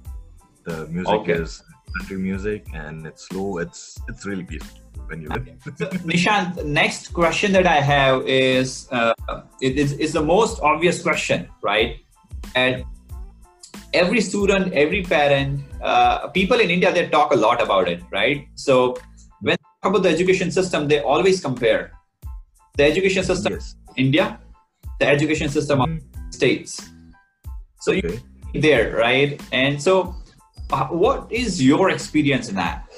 The 0.65 0.87
music 0.87 1.13
Okay. 1.13 1.33
is 1.33 1.63
country 1.99 2.17
music 2.19 2.67
and 2.73 3.07
it's 3.07 3.27
slow. 3.29 3.59
It's 3.59 3.99
it's 4.09 4.25
really 4.25 4.45
peaceful 4.45 4.79
when 5.13 5.23
you. 5.23 5.29
So, 5.77 5.87
Nishant, 6.09 6.65
next 6.65 7.13
question 7.13 7.53
that 7.53 7.67
I 7.67 7.81
have 7.81 8.27
is 8.27 8.89
uh, 8.91 9.15
it 9.61 9.77
is 9.77 9.93
is 9.93 10.13
the 10.13 10.23
most 10.23 10.61
obvious 10.61 11.03
question, 11.03 11.49
right? 11.63 12.01
And 12.55 12.85
every 13.95 14.21
student, 14.21 14.73
every 14.73 15.03
parent, 15.03 15.61
uh, 15.83 16.29
people 16.29 16.61
in 16.61 16.71
India, 16.71 16.93
they 16.93 17.09
talk 17.09 17.33
a 17.33 17.37
lot 17.37 17.63
about 17.63 17.89
it, 17.89 18.03
right? 18.11 18.47
So 18.55 18.97
when 19.41 19.57
they 19.57 19.69
talk 19.83 19.93
about 19.93 20.03
the 20.03 20.13
education 20.17 20.51
system, 20.51 20.89
they 20.89 21.01
always 21.01 21.41
compare 21.41 21.93
the 22.77 22.85
education 22.85 23.25
system 23.25 23.53
yes. 23.53 23.75
India, 23.97 24.41
the 24.99 25.07
education 25.07 25.49
system 25.49 25.81
of 25.81 25.89
Mm, 25.89 26.35
states. 26.35 26.81
So 27.81 27.93
you 27.93 28.03
Okay. 28.09 28.61
there, 28.67 28.97
right? 28.97 29.41
And 29.53 29.83
so, 29.83 30.15
what 30.91 31.31
is 31.31 31.63
your 31.63 31.91
experience 31.91 32.49
in 32.49 32.57
that? 32.57 32.89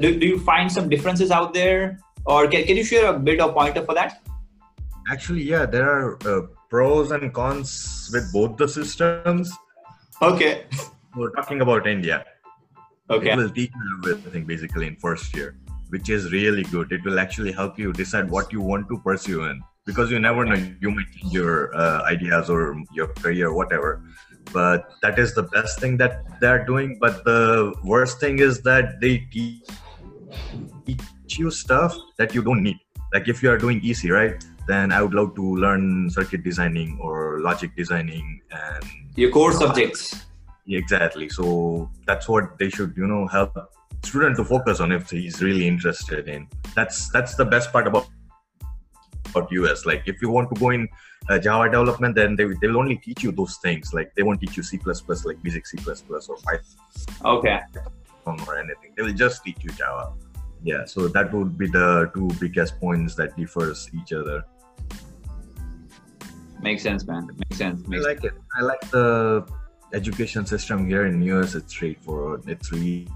Do, 0.00 0.18
do 0.18 0.26
you 0.26 0.38
find 0.40 0.70
some 0.70 0.88
differences 0.88 1.30
out 1.30 1.52
there, 1.52 1.98
or 2.24 2.46
can, 2.46 2.64
can 2.64 2.76
you 2.76 2.84
share 2.84 3.12
a 3.12 3.18
bit 3.18 3.40
of 3.40 3.54
pointer 3.54 3.84
for 3.84 3.94
that? 3.94 4.22
Actually, 5.10 5.42
yeah, 5.42 5.66
there 5.66 5.88
are 5.90 6.18
uh, 6.24 6.46
pros 6.68 7.10
and 7.10 7.32
cons 7.34 8.10
with 8.12 8.32
both 8.32 8.56
the 8.56 8.68
systems. 8.68 9.50
Okay. 10.22 10.66
We're 11.16 11.30
talking 11.30 11.60
about 11.60 11.86
India. 11.86 12.24
Okay. 13.10 13.32
It 13.32 13.36
will 13.36 13.50
teach 13.50 13.72
you 13.74 14.12
everything 14.12 14.44
basically 14.44 14.86
in 14.86 14.96
first 14.96 15.34
year, 15.34 15.56
which 15.88 16.08
is 16.08 16.30
really 16.30 16.62
good. 16.64 16.92
It 16.92 17.04
will 17.04 17.18
actually 17.18 17.50
help 17.50 17.76
you 17.76 17.92
decide 17.92 18.30
what 18.30 18.52
you 18.52 18.60
want 18.60 18.88
to 18.88 18.98
pursue 19.00 19.44
in 19.44 19.60
because 19.84 20.10
you 20.12 20.20
never 20.20 20.44
know. 20.44 20.54
You 20.80 20.92
might 20.92 21.10
change 21.12 21.32
your 21.32 21.74
uh, 21.74 22.02
ideas 22.04 22.48
or 22.48 22.80
your 22.92 23.08
career, 23.08 23.52
whatever. 23.52 24.04
But 24.52 24.92
that 25.02 25.18
is 25.18 25.34
the 25.34 25.44
best 25.44 25.80
thing 25.80 25.96
that 25.98 26.40
they're 26.40 26.64
doing. 26.64 26.98
But 27.00 27.24
the 27.24 27.74
worst 27.84 28.20
thing 28.20 28.38
is 28.38 28.62
that 28.62 29.00
they 29.00 29.18
teach 29.30 29.62
you 31.38 31.50
stuff 31.50 31.96
that 32.18 32.34
you 32.34 32.42
don't 32.42 32.62
need. 32.62 32.78
Like 33.12 33.28
if 33.28 33.42
you 33.42 33.50
are 33.50 33.58
doing 33.58 33.80
EC, 33.84 34.10
right? 34.10 34.42
Then 34.66 34.92
I 34.92 35.02
would 35.02 35.14
love 35.14 35.34
to 35.34 35.42
learn 35.42 36.10
circuit 36.10 36.44
designing 36.44 36.98
or 37.00 37.40
logic 37.40 37.74
designing 37.76 38.40
and 38.50 38.84
Your 39.16 39.30
core 39.30 39.52
subjects. 39.52 40.26
exactly 40.68 41.28
so 41.28 41.90
that's 42.06 42.28
what 42.28 42.56
they 42.58 42.68
should 42.70 42.92
you 42.96 43.06
know 43.12 43.26
help 43.26 43.56
student 44.04 44.36
to 44.36 44.44
focus 44.44 44.78
on 44.78 44.92
if 44.92 45.10
he's 45.10 45.42
really 45.42 45.66
interested 45.66 46.28
in 46.28 46.46
that's 46.76 47.10
that's 47.10 47.34
the 47.34 47.44
best 47.44 47.72
part 47.72 47.88
about 47.88 48.06
about 49.30 49.50
us 49.52 49.86
like 49.86 50.02
if 50.06 50.20
you 50.22 50.30
want 50.30 50.52
to 50.52 50.60
go 50.60 50.70
in 50.70 50.88
uh, 51.28 51.38
java 51.38 51.64
development 51.70 52.14
then 52.14 52.36
they, 52.36 52.44
they 52.60 52.68
will 52.68 52.78
only 52.78 52.96
teach 52.96 53.22
you 53.22 53.32
those 53.32 53.56
things 53.58 53.92
like 53.94 54.12
they 54.14 54.22
won't 54.22 54.40
teach 54.40 54.56
you 54.56 54.62
c++ 54.62 54.78
like 55.24 55.42
basic 55.42 55.66
c++ 55.66 55.78
or 55.86 56.36
python 56.44 56.62
Okay. 57.24 57.60
or 58.26 58.58
anything 58.58 58.92
they 58.96 59.02
will 59.02 59.12
just 59.12 59.42
teach 59.44 59.58
you 59.62 59.70
java 59.70 60.12
yeah 60.62 60.84
so 60.84 61.08
that 61.08 61.32
would 61.32 61.56
be 61.56 61.66
the 61.66 62.10
two 62.14 62.28
biggest 62.38 62.78
points 62.80 63.14
that 63.14 63.36
differs 63.36 63.88
each 63.94 64.12
other 64.12 64.44
Makes 66.62 66.82
sense, 66.82 67.06
man. 67.06 67.26
Makes 67.38 67.56
sense. 67.56 67.82
I 67.86 67.88
Makes 67.88 68.04
like 68.04 68.24
it. 68.24 68.34
I 68.56 68.62
like 68.62 68.80
the 68.90 69.46
education 69.92 70.44
system 70.46 70.86
here 70.86 71.06
in 71.06 71.22
US. 71.22 71.54
It's 71.54 71.72
straightforward. 71.72 72.42
It's 72.46 72.70
really 72.70 73.08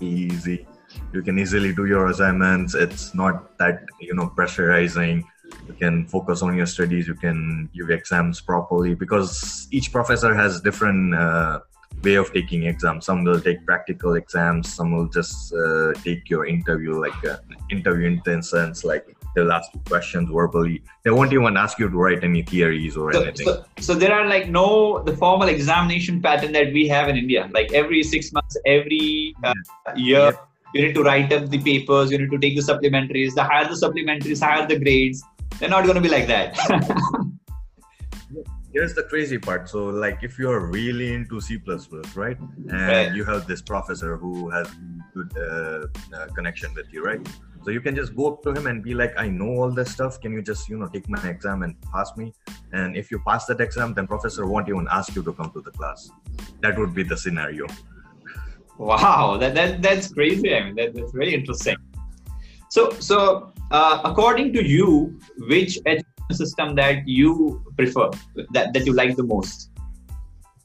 easy. 0.00 0.66
You 1.12 1.22
can 1.22 1.38
easily 1.38 1.74
do 1.74 1.86
your 1.86 2.08
assignments. 2.08 2.74
It's 2.74 3.14
not 3.14 3.58
that 3.58 3.84
you 4.00 4.14
know 4.14 4.32
pressurizing. 4.36 5.24
You 5.68 5.74
can 5.74 6.06
focus 6.06 6.42
on 6.42 6.56
your 6.56 6.66
studies. 6.66 7.08
You 7.08 7.14
can 7.14 7.68
give 7.74 7.90
exams 7.90 8.40
properly 8.40 8.94
because 8.94 9.66
each 9.70 9.92
professor 9.92 10.34
has 10.34 10.60
different 10.60 11.14
uh, 11.14 11.60
way 12.02 12.14
of 12.14 12.32
taking 12.32 12.64
exams. 12.64 13.06
Some 13.06 13.24
will 13.24 13.40
take 13.40 13.64
practical 13.64 14.14
exams. 14.14 14.72
Some 14.72 14.92
will 14.92 15.08
just 15.08 15.52
uh, 15.54 15.92
take 16.04 16.28
your 16.30 16.46
interview 16.46 16.92
like 17.00 17.24
uh, 17.24 17.38
interview 17.70 18.06
in 18.08 18.22
the 18.24 18.42
sense 18.42 18.84
like 18.84 19.16
they'll 19.34 19.52
ask 19.52 19.72
you 19.74 19.80
questions 19.86 20.30
verbally. 20.30 20.82
They 21.04 21.10
won't 21.10 21.32
even 21.32 21.56
ask 21.56 21.78
you 21.78 21.88
to 21.88 21.96
write 21.96 22.24
any 22.24 22.42
theories 22.42 22.96
or 22.96 23.12
so, 23.12 23.22
anything. 23.22 23.46
so, 23.46 23.64
so 23.80 23.94
there 23.94 24.12
are 24.12 24.26
like 24.26 24.48
no 24.48 25.02
the 25.02 25.16
formal 25.16 25.48
examination 25.48 26.22
pattern 26.22 26.52
that 26.52 26.72
we 26.72 26.88
have 26.88 27.08
in 27.08 27.16
India. 27.16 27.48
Like 27.52 27.72
every 27.72 28.02
six 28.02 28.32
months, 28.32 28.56
every 28.66 29.34
uh, 29.44 29.54
year, 29.94 30.18
Yep. 30.18 30.48
you 30.74 30.82
need 30.86 30.94
to 30.94 31.02
write 31.02 31.32
up 31.32 31.48
the 31.50 31.58
papers. 31.58 32.10
You 32.10 32.18
need 32.18 32.30
to 32.30 32.38
take 32.38 32.56
the 32.56 32.62
supplementaries. 32.62 33.34
The 33.34 33.44
higher 33.44 33.68
the 33.68 33.74
supplementaries, 33.74 34.42
higher 34.42 34.66
the 34.66 34.78
grades. 34.78 35.22
They're 35.58 35.68
not 35.68 35.84
going 35.84 35.96
to 35.96 36.00
be 36.00 36.08
like 36.08 36.26
that. 36.26 36.56
here's 38.72 38.94
the 38.94 39.04
crazy 39.04 39.38
part 39.38 39.68
so 39.70 39.86
like 39.86 40.22
if 40.22 40.38
you're 40.38 40.66
really 40.66 41.14
into 41.14 41.40
c++ 41.40 41.58
right 42.14 42.38
and 42.38 42.72
Right. 42.72 43.14
you 43.14 43.24
have 43.24 43.46
this 43.46 43.62
professor 43.62 44.18
who 44.18 44.50
has 44.50 44.68
good 45.14 45.30
uh, 45.38 45.86
uh, 46.14 46.26
connection 46.34 46.74
with 46.74 46.92
you 46.92 47.02
right 47.02 47.26
so 47.64 47.70
you 47.70 47.80
can 47.80 47.96
just 47.96 48.14
go 48.14 48.26
up 48.32 48.42
to 48.42 48.52
him 48.52 48.66
and 48.66 48.82
be 48.82 48.92
like 48.92 49.14
i 49.16 49.28
know 49.28 49.48
all 49.60 49.70
this 49.70 49.92
stuff 49.92 50.20
can 50.20 50.32
you 50.32 50.42
just 50.42 50.68
you 50.68 50.76
know 50.76 50.88
take 50.88 51.08
my 51.08 51.22
exam 51.26 51.62
and 51.62 51.80
pass 51.92 52.10
me 52.18 52.34
and 52.72 52.96
if 52.96 53.10
you 53.10 53.18
pass 53.20 53.46
that 53.46 53.62
exam 53.62 53.94
then 53.94 54.06
professor 54.06 54.46
won't 54.46 54.68
even 54.68 54.86
ask 54.90 55.14
you 55.16 55.22
to 55.22 55.32
come 55.32 55.50
to 55.52 55.62
the 55.62 55.70
class 55.70 56.10
that 56.60 56.78
would 56.78 56.94
be 56.94 57.02
the 57.02 57.16
scenario 57.16 57.66
Wow, 58.78 59.38
that, 59.38 59.54
that 59.54 59.80
that's 59.80 60.12
crazy. 60.12 60.54
I 60.54 60.64
mean, 60.64 60.74
that, 60.76 60.94
that's 60.94 61.12
very 61.12 61.32
interesting. 61.34 61.76
So, 62.68 62.90
so 62.90 63.52
uh, 63.70 64.00
according 64.04 64.52
to 64.54 64.64
you, 64.64 65.18
which 65.48 65.78
education 65.86 66.32
system 66.32 66.74
that 66.74 67.06
you 67.06 67.64
prefer, 67.76 68.10
that, 68.52 68.72
that 68.72 68.86
you 68.86 68.92
like 68.92 69.16
the 69.16 69.24
most? 69.24 69.70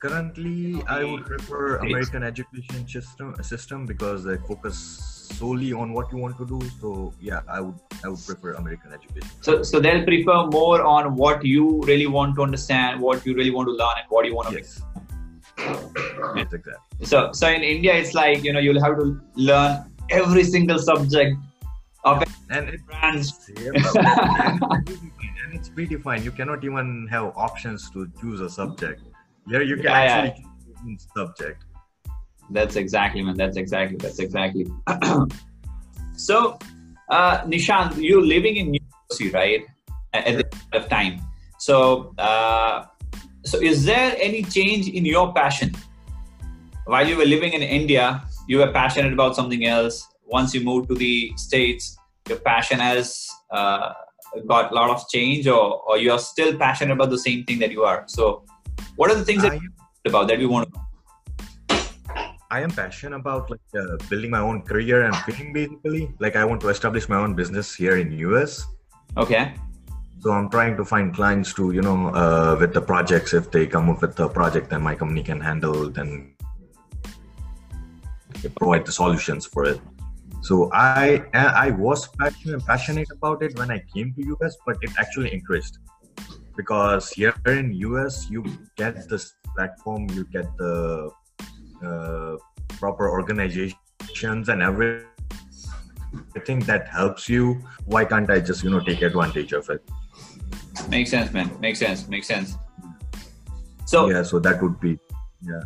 currently 0.01 0.81
i 0.87 1.03
would 1.03 1.23
prefer 1.25 1.75
american 1.77 2.23
education 2.23 2.87
system 2.87 3.35
system 3.43 3.85
because 3.85 4.23
they 4.23 4.35
focus 4.47 4.77
solely 5.31 5.71
on 5.73 5.93
what 5.93 6.11
you 6.11 6.17
want 6.17 6.37
to 6.37 6.45
do. 6.45 6.59
So 6.79 7.13
yeah 7.19 7.41
i 7.47 7.59
would 7.61 7.75
i 8.03 8.09
would 8.09 8.23
prefer 8.25 8.53
american 8.53 8.93
education. 8.93 9.29
So, 9.41 9.63
so 9.63 9.79
they'll 9.79 10.03
prefer 10.03 10.47
more 10.47 10.81
on 10.83 11.15
what 11.15 11.45
you 11.45 11.81
really 11.81 12.07
want 12.07 12.35
to 12.35 12.43
understand, 12.43 12.99
what 12.99 13.25
you 13.25 13.35
really 13.35 13.51
want 13.51 13.67
to 13.67 13.73
learn, 13.73 13.95
and 14.01 14.07
what 14.09 14.25
you 14.25 14.35
want 14.35 14.49
to. 14.49 14.55
yes 14.55 14.81
yes 16.35 16.53
exactly. 16.53 17.05
So, 17.11 17.31
so 17.31 17.47
in 17.47 17.61
India, 17.63 17.93
it's 17.93 18.13
like 18.13 18.43
you 18.43 18.53
know 18.53 18.59
you'll 18.59 18.83
have 18.83 18.97
to 18.97 19.19
learn 19.35 19.85
every 20.09 20.43
single 20.43 20.79
subject 20.79 21.37
of 22.03 22.23
and 22.49 22.69
it, 22.69 22.85
branch. 22.85 23.27
and 23.57 25.53
it's 25.53 25.69
pretty 25.69 25.95
fine 25.97 26.23
you 26.23 26.31
cannot 26.31 26.63
even 26.63 27.07
have 27.09 27.31
options 27.35 27.89
to 27.91 28.07
choose 28.19 28.41
a 28.41 28.49
subject 28.49 29.01
here 29.47 29.61
you 29.61 29.75
can 29.75 29.85
Yeah, 29.85 30.03
yeah. 30.03 30.15
actually 30.27 30.45
choose 30.83 31.07
a 31.15 31.19
subject 31.19 31.63
That's 32.51 32.75
exactly, 32.75 33.21
man. 33.21 33.37
That's 33.37 33.57
exactly. 33.57 33.97
That's 33.97 34.19
exactly. 34.19 34.67
so, 36.17 36.59
uh, 37.09 37.41
Nishant, 37.43 37.95
you're 37.97 38.21
living 38.21 38.57
in 38.57 38.71
New 38.71 38.79
Jersey, 39.09 39.31
right? 39.31 39.63
At 40.13 40.25
this 40.35 40.43
point 40.51 40.83
of 40.83 40.89
time. 40.89 41.21
So, 41.59 42.13
uh, 42.17 42.85
so 43.45 43.57
is 43.59 43.85
there 43.85 44.15
any 44.19 44.43
change 44.43 44.89
in 44.89 45.05
your 45.05 45.33
passion? 45.33 45.73
While 46.85 47.07
you 47.07 47.15
were 47.15 47.25
living 47.25 47.53
in 47.53 47.61
India, 47.61 48.21
you 48.47 48.57
were 48.57 48.71
passionate 48.73 49.13
about 49.13 49.35
something 49.35 49.65
else. 49.65 50.07
Once 50.31 50.53
you 50.53 50.61
moved 50.61 50.89
to 50.89 50.95
the 50.95 51.31
states, 51.35 51.97
your 52.29 52.39
passion 52.39 52.79
has 52.79 53.27
uh, 53.51 53.93
got 54.47 54.71
a 54.71 54.75
lot 54.75 54.89
of 54.89 55.07
change, 55.09 55.47
or 55.47 55.81
or 55.87 55.97
you 55.97 56.11
are 56.11 56.19
still 56.19 56.57
passionate 56.57 56.93
about 56.93 57.09
the 57.09 57.19
same 57.19 57.43
thing 57.43 57.59
that 57.59 57.71
you 57.71 57.83
are. 57.83 58.03
So, 58.07 58.43
what 58.95 59.11
are 59.11 59.15
the 59.15 59.25
things 59.25 59.43
that 59.43 59.51
I, 59.53 59.55
you 59.55 59.69
about 60.05 60.27
that 60.29 60.39
we 60.39 60.45
want 60.45 60.67
to 60.67 60.77
know? 60.77 60.85
I 62.51 62.59
am 62.59 62.69
passionate 62.69 63.15
about 63.15 63.49
like 63.49 63.61
uh, 63.79 63.95
building 64.09 64.29
my 64.29 64.39
own 64.39 64.61
career 64.63 65.03
and 65.03 65.15
fitting 65.27 65.53
basically 65.53 66.13
like 66.19 66.35
i 66.35 66.43
want 66.43 66.59
to 66.61 66.67
establish 66.67 67.07
my 67.07 67.15
own 67.15 67.33
business 67.33 67.73
here 67.73 67.95
in 67.97 68.11
us 68.11 68.65
Okay. 69.17 69.53
so 70.19 70.31
i'm 70.31 70.49
trying 70.49 70.75
to 70.75 70.83
find 70.83 71.15
clients 71.15 71.53
to 71.53 71.71
you 71.71 71.81
know 71.81 72.09
uh, 72.21 72.57
with 72.59 72.73
the 72.73 72.81
projects 72.81 73.33
if 73.33 73.49
they 73.51 73.65
come 73.65 73.89
up 73.89 74.01
with 74.01 74.19
a 74.19 74.27
project 74.27 74.69
that 74.69 74.81
my 74.81 74.95
company 74.95 75.23
can 75.23 75.39
handle 75.39 75.89
then 75.89 76.35
provide 78.59 78.85
the 78.85 78.91
solutions 78.91 79.45
for 79.45 79.63
it 79.63 79.79
so 80.41 80.69
i 80.73 81.23
i 81.33 81.69
was 81.71 82.07
passionate, 82.19 82.65
passionate 82.65 83.07
about 83.11 83.41
it 83.43 83.57
when 83.57 83.71
i 83.71 83.79
came 83.93 84.13
to 84.13 84.37
us 84.45 84.57
but 84.65 84.77
it 84.81 84.91
actually 84.97 85.33
increased 85.33 85.79
because 86.57 87.09
here 87.11 87.33
in 87.47 87.71
us 87.95 88.29
you 88.29 88.43
get 88.75 89.07
this 89.09 89.33
platform 89.55 90.07
you 90.11 90.25
get 90.25 90.45
the 90.57 91.09
uh, 91.85 92.35
proper 92.79 93.09
organizations 93.09 94.49
and 94.49 94.61
every 94.61 95.05
think 96.45 96.65
that 96.65 96.87
helps 96.87 97.29
you, 97.29 97.61
why 97.85 98.05
can't 98.05 98.29
I 98.29 98.39
just 98.39 98.63
you 98.63 98.69
know 98.69 98.79
take 98.79 99.01
advantage 99.01 99.53
of 99.53 99.69
it? 99.69 99.83
Makes 100.89 101.11
sense, 101.11 101.31
man. 101.31 101.49
Makes 101.59 101.79
sense. 101.79 102.07
Makes 102.07 102.27
sense. 102.27 102.55
So 103.85 104.09
yeah, 104.09 104.23
so 104.23 104.39
that 104.39 104.61
would 104.61 104.79
be 104.79 104.99
yeah. 105.41 105.61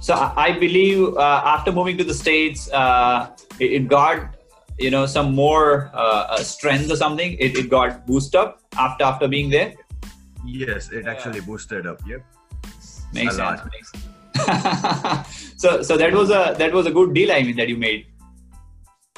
So 0.00 0.14
I 0.14 0.52
believe 0.52 1.16
uh, 1.16 1.42
after 1.44 1.72
moving 1.72 1.96
to 1.98 2.04
the 2.04 2.14
states, 2.14 2.70
uh, 2.72 3.30
it, 3.60 3.72
it, 3.72 3.88
got 3.88 4.36
you 4.78 4.90
know 4.90 5.06
some 5.06 5.34
more 5.34 5.90
uh, 5.94 6.36
strength 6.38 6.90
or 6.90 6.96
something. 6.96 7.32
It, 7.34 7.56
it 7.56 7.70
got 7.70 8.06
boosted 8.06 8.36
up 8.36 8.60
after 8.76 9.04
after 9.04 9.28
being 9.28 9.50
there. 9.50 9.74
Yes, 10.44 10.90
it 10.92 11.06
actually 11.06 11.40
boosted 11.40 11.86
up. 11.86 12.00
Yep. 12.06 12.24
Makes 13.12 13.34
a 13.34 13.36
sense. 13.36 13.60
Makes 13.72 13.92
sense. 13.92 15.54
so 15.56 15.82
so 15.82 15.96
that 15.96 16.12
was 16.12 16.30
a 16.30 16.54
that 16.58 16.72
was 16.72 16.86
a 16.86 16.90
good 16.90 17.14
deal. 17.14 17.32
I 17.32 17.42
mean 17.42 17.56
that 17.56 17.68
you 17.68 17.76
made. 17.76 18.06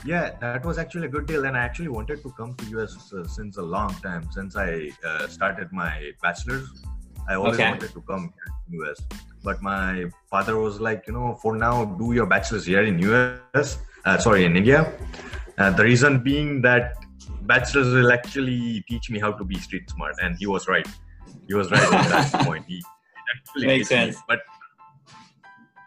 Yeah, 0.05 0.31
that 0.41 0.65
was 0.65 0.79
actually 0.79 1.07
a 1.07 1.11
good 1.11 1.27
deal, 1.27 1.45
and 1.45 1.57
I 1.57 1.61
actually 1.61 1.89
wanted 1.89 2.23
to 2.23 2.31
come 2.31 2.55
to 2.55 2.65
US 2.79 3.13
uh, 3.13 3.27
since 3.27 3.57
a 3.57 3.63
long 3.63 3.93
time. 3.95 4.31
Since 4.31 4.57
I 4.57 4.91
uh, 5.05 5.27
started 5.27 5.73
my 5.73 6.13
bachelor's, 6.23 6.69
I 7.29 7.35
always 7.35 7.55
okay. 7.55 7.71
wanted 7.71 7.93
to 7.93 8.01
come 8.03 8.33
to 8.71 8.77
US. 8.83 9.03
But 9.43 9.61
my 9.61 10.07
father 10.31 10.57
was 10.57 10.81
like, 10.81 11.05
you 11.09 11.15
know, 11.15 11.35
for 11.43 11.57
now, 11.57 11.85
do 11.85 12.13
your 12.13 12.27
bachelor's 12.27 12.67
here 12.67 12.85
in 12.85 12.99
US. 13.01 13.79
Uh, 14.05 14.19
sorry, 14.19 14.45
in 14.45 14.57
India. 14.57 14.93
Uh, 15.59 15.71
the 15.71 15.85
reason 15.85 16.21
being 16.23 16.63
that 16.63 16.95
bachelor's 17.43 17.93
will 17.93 18.13
actually 18.13 18.85
teach 18.89 19.11
me 19.11 19.19
how 19.19 19.33
to 19.33 19.45
be 19.45 19.59
street 19.59 19.89
smart, 19.91 20.15
and 20.23 20.37
he 20.39 20.47
was 20.47 20.69
right. 20.69 20.87
He 21.47 21.55
was 21.55 21.71
right 21.71 21.83
at 21.83 22.09
that 22.33 22.45
point. 22.47 22.65
He 22.67 22.83
actually 23.35 23.67
makes 23.67 23.89
sense. 23.89 24.17
Me. 24.17 24.23
But 24.29 24.41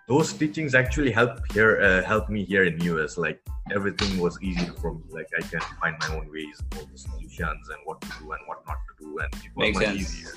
those 0.08 0.34
teachings 0.34 0.76
actually 0.76 1.12
help 1.12 1.40
here 1.54 1.82
uh, 1.82 2.04
help 2.04 2.30
me 2.30 2.44
here 2.44 2.66
in 2.66 2.78
us 2.82 3.18
like 3.18 3.40
everything 3.74 4.20
was 4.20 4.38
easy 4.42 4.66
for 4.82 4.94
me 4.94 5.02
like 5.10 5.28
i 5.40 5.42
can 5.42 5.62
find 5.80 5.96
my 6.02 6.16
own 6.16 6.30
ways 6.30 6.60
all 6.76 6.86
the 6.92 6.98
solutions 6.98 7.70
and 7.70 7.78
what 7.86 8.02
to 8.02 8.08
do 8.20 8.32
and 8.34 8.42
what 8.46 8.58
not 8.68 8.76
to 8.90 9.06
do 9.06 9.20
and 9.20 9.34
it 9.46 9.52
was 9.56 9.64
Makes 9.64 9.76
much 9.78 9.86
sense. 9.86 10.02
easier 10.02 10.34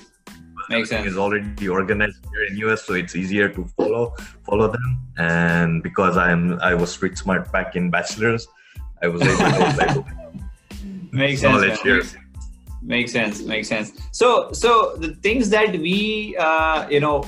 Makes 0.69 0.89
sense. 0.89 1.07
is 1.07 1.17
already 1.17 1.67
organized 1.67 2.25
here 2.31 2.45
in 2.45 2.57
US, 2.69 2.83
so 2.85 2.93
it's 2.93 3.15
easier 3.15 3.49
to 3.49 3.65
follow 3.77 4.13
follow 4.45 4.71
them. 4.71 5.04
And 5.17 5.81
because 5.81 6.17
I'm 6.17 6.59
I 6.59 6.73
was 6.73 6.91
street 6.91 7.17
smart 7.17 7.51
back 7.51 7.75
in 7.75 7.89
bachelor's, 7.89 8.47
I 9.01 9.07
was 9.07 9.21
able 9.21 9.37
to 9.37 10.05
Makes 11.11 11.41
sense. 11.41 11.81
Here. 11.81 12.01
Makes 12.81 13.13
sense. 13.13 13.41
Makes 13.41 13.67
sense. 13.69 13.93
So 14.11 14.51
so 14.51 14.95
the 14.97 15.15
things 15.15 15.49
that 15.49 15.71
we 15.71 16.35
uh, 16.37 16.87
you 16.89 16.99
know 16.99 17.23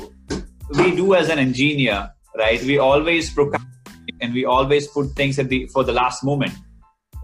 we 0.77 0.95
do 0.95 1.15
as 1.15 1.29
an 1.29 1.39
engineer 1.39 2.11
right? 2.37 2.61
We 2.63 2.77
always 2.77 3.33
procrastinate 3.33 4.15
and 4.21 4.33
we 4.33 4.45
always 4.45 4.87
put 4.87 5.11
things 5.15 5.39
at 5.39 5.49
the 5.49 5.67
for 5.67 5.83
the 5.83 5.91
last 5.91 6.23
moment, 6.23 6.53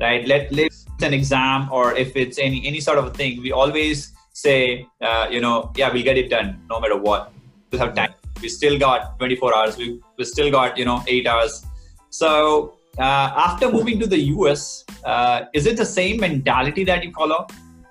right? 0.01 0.27
Let 0.27 0.51
let's 0.51 0.85
an 1.01 1.13
exam 1.13 1.69
or 1.71 1.93
if 1.95 2.15
it's 2.15 2.39
any 2.39 2.65
any 2.65 2.79
sort 2.79 2.97
of 2.97 3.05
a 3.05 3.11
thing, 3.11 3.41
we 3.41 3.51
always 3.51 4.13
say, 4.33 4.87
uh, 5.01 5.27
you 5.29 5.41
know, 5.41 5.71
yeah, 5.75 5.91
we'll 5.91 6.03
get 6.03 6.17
it 6.17 6.29
done 6.29 6.59
no 6.69 6.79
matter 6.79 6.97
what. 6.97 7.31
We 7.71 7.77
have 7.77 7.93
time. 7.95 8.13
We 8.43 8.49
still 8.49 8.77
got 8.77 9.17
24 9.17 9.57
hours. 9.57 9.77
We 9.77 9.99
we 10.17 10.25
still 10.25 10.51
got 10.51 10.77
you 10.77 10.85
know 10.85 11.01
eight 11.07 11.27
hours. 11.33 11.65
So 12.09 12.77
uh, 12.99 13.27
after 13.47 13.71
moving 13.71 13.99
to 14.01 14.07
the 14.07 14.19
US, 14.35 14.85
uh, 15.03 15.45
is 15.53 15.65
it 15.65 15.77
the 15.77 15.85
same 15.85 16.19
mentality 16.19 16.83
that 16.83 17.03
you 17.03 17.11
follow? 17.11 17.47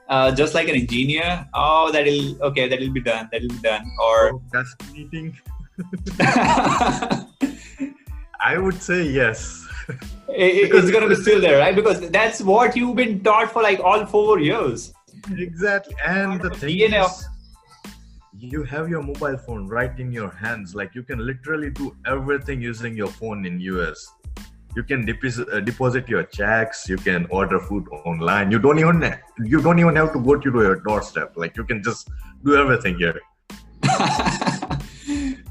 Uh, 0.08 0.30
just 0.30 0.54
like 0.54 0.68
an 0.68 0.74
engineer, 0.74 1.48
oh, 1.54 1.90
that'll 1.90 2.42
okay, 2.48 2.68
that'll 2.68 2.90
be 2.90 3.00
done, 3.00 3.28
that'll 3.32 3.48
be 3.48 3.62
done, 3.70 3.90
or 3.98 4.38
procrastinating. 4.40 5.38
I 8.40 8.58
would 8.58 8.82
say 8.82 9.04
yes. 9.04 9.66
it, 10.28 10.72
it's 10.74 10.90
to 10.90 11.08
be 11.08 11.14
still 11.14 11.40
there, 11.40 11.58
right? 11.58 11.74
Because 11.74 12.10
that's 12.10 12.42
what 12.42 12.76
you've 12.76 12.96
been 12.96 13.22
taught 13.24 13.50
for 13.52 13.62
like 13.62 13.80
all 13.80 14.04
four 14.04 14.38
years. 14.38 14.92
Exactly. 15.30 15.94
And 16.04 16.40
the 16.40 16.50
thing 16.50 16.76
DNA 16.76 17.06
is, 17.06 17.28
you 18.42 18.64
have 18.64 18.88
your 18.88 19.02
mobile 19.02 19.38
phone 19.38 19.68
right 19.68 19.98
in 20.00 20.10
your 20.10 20.30
hands. 20.30 20.74
Like 20.74 20.96
you 20.96 21.04
can 21.04 21.24
literally 21.24 21.70
do 21.70 21.96
everything 22.04 22.60
using 22.60 22.96
your 22.96 23.06
phone 23.06 23.46
in 23.46 23.60
US. 23.60 24.04
You 24.74 24.82
can 24.82 25.06
deposit, 25.06 25.48
uh, 25.48 25.60
deposit 25.60 26.08
your 26.08 26.24
checks. 26.24 26.88
You 26.88 26.96
can 26.96 27.26
order 27.30 27.60
food 27.60 27.86
online. 28.04 28.50
You 28.50 28.58
don't 28.58 28.80
even 28.80 29.16
you 29.44 29.62
don't 29.62 29.78
even 29.78 29.94
have 29.96 30.12
to 30.14 30.20
go 30.20 30.36
to 30.36 30.50
your 30.50 30.76
doorstep. 30.76 31.34
Like 31.36 31.56
you 31.56 31.64
can 31.64 31.82
just 31.84 32.10
do 32.44 32.56
everything 32.56 32.98
here. 32.98 33.20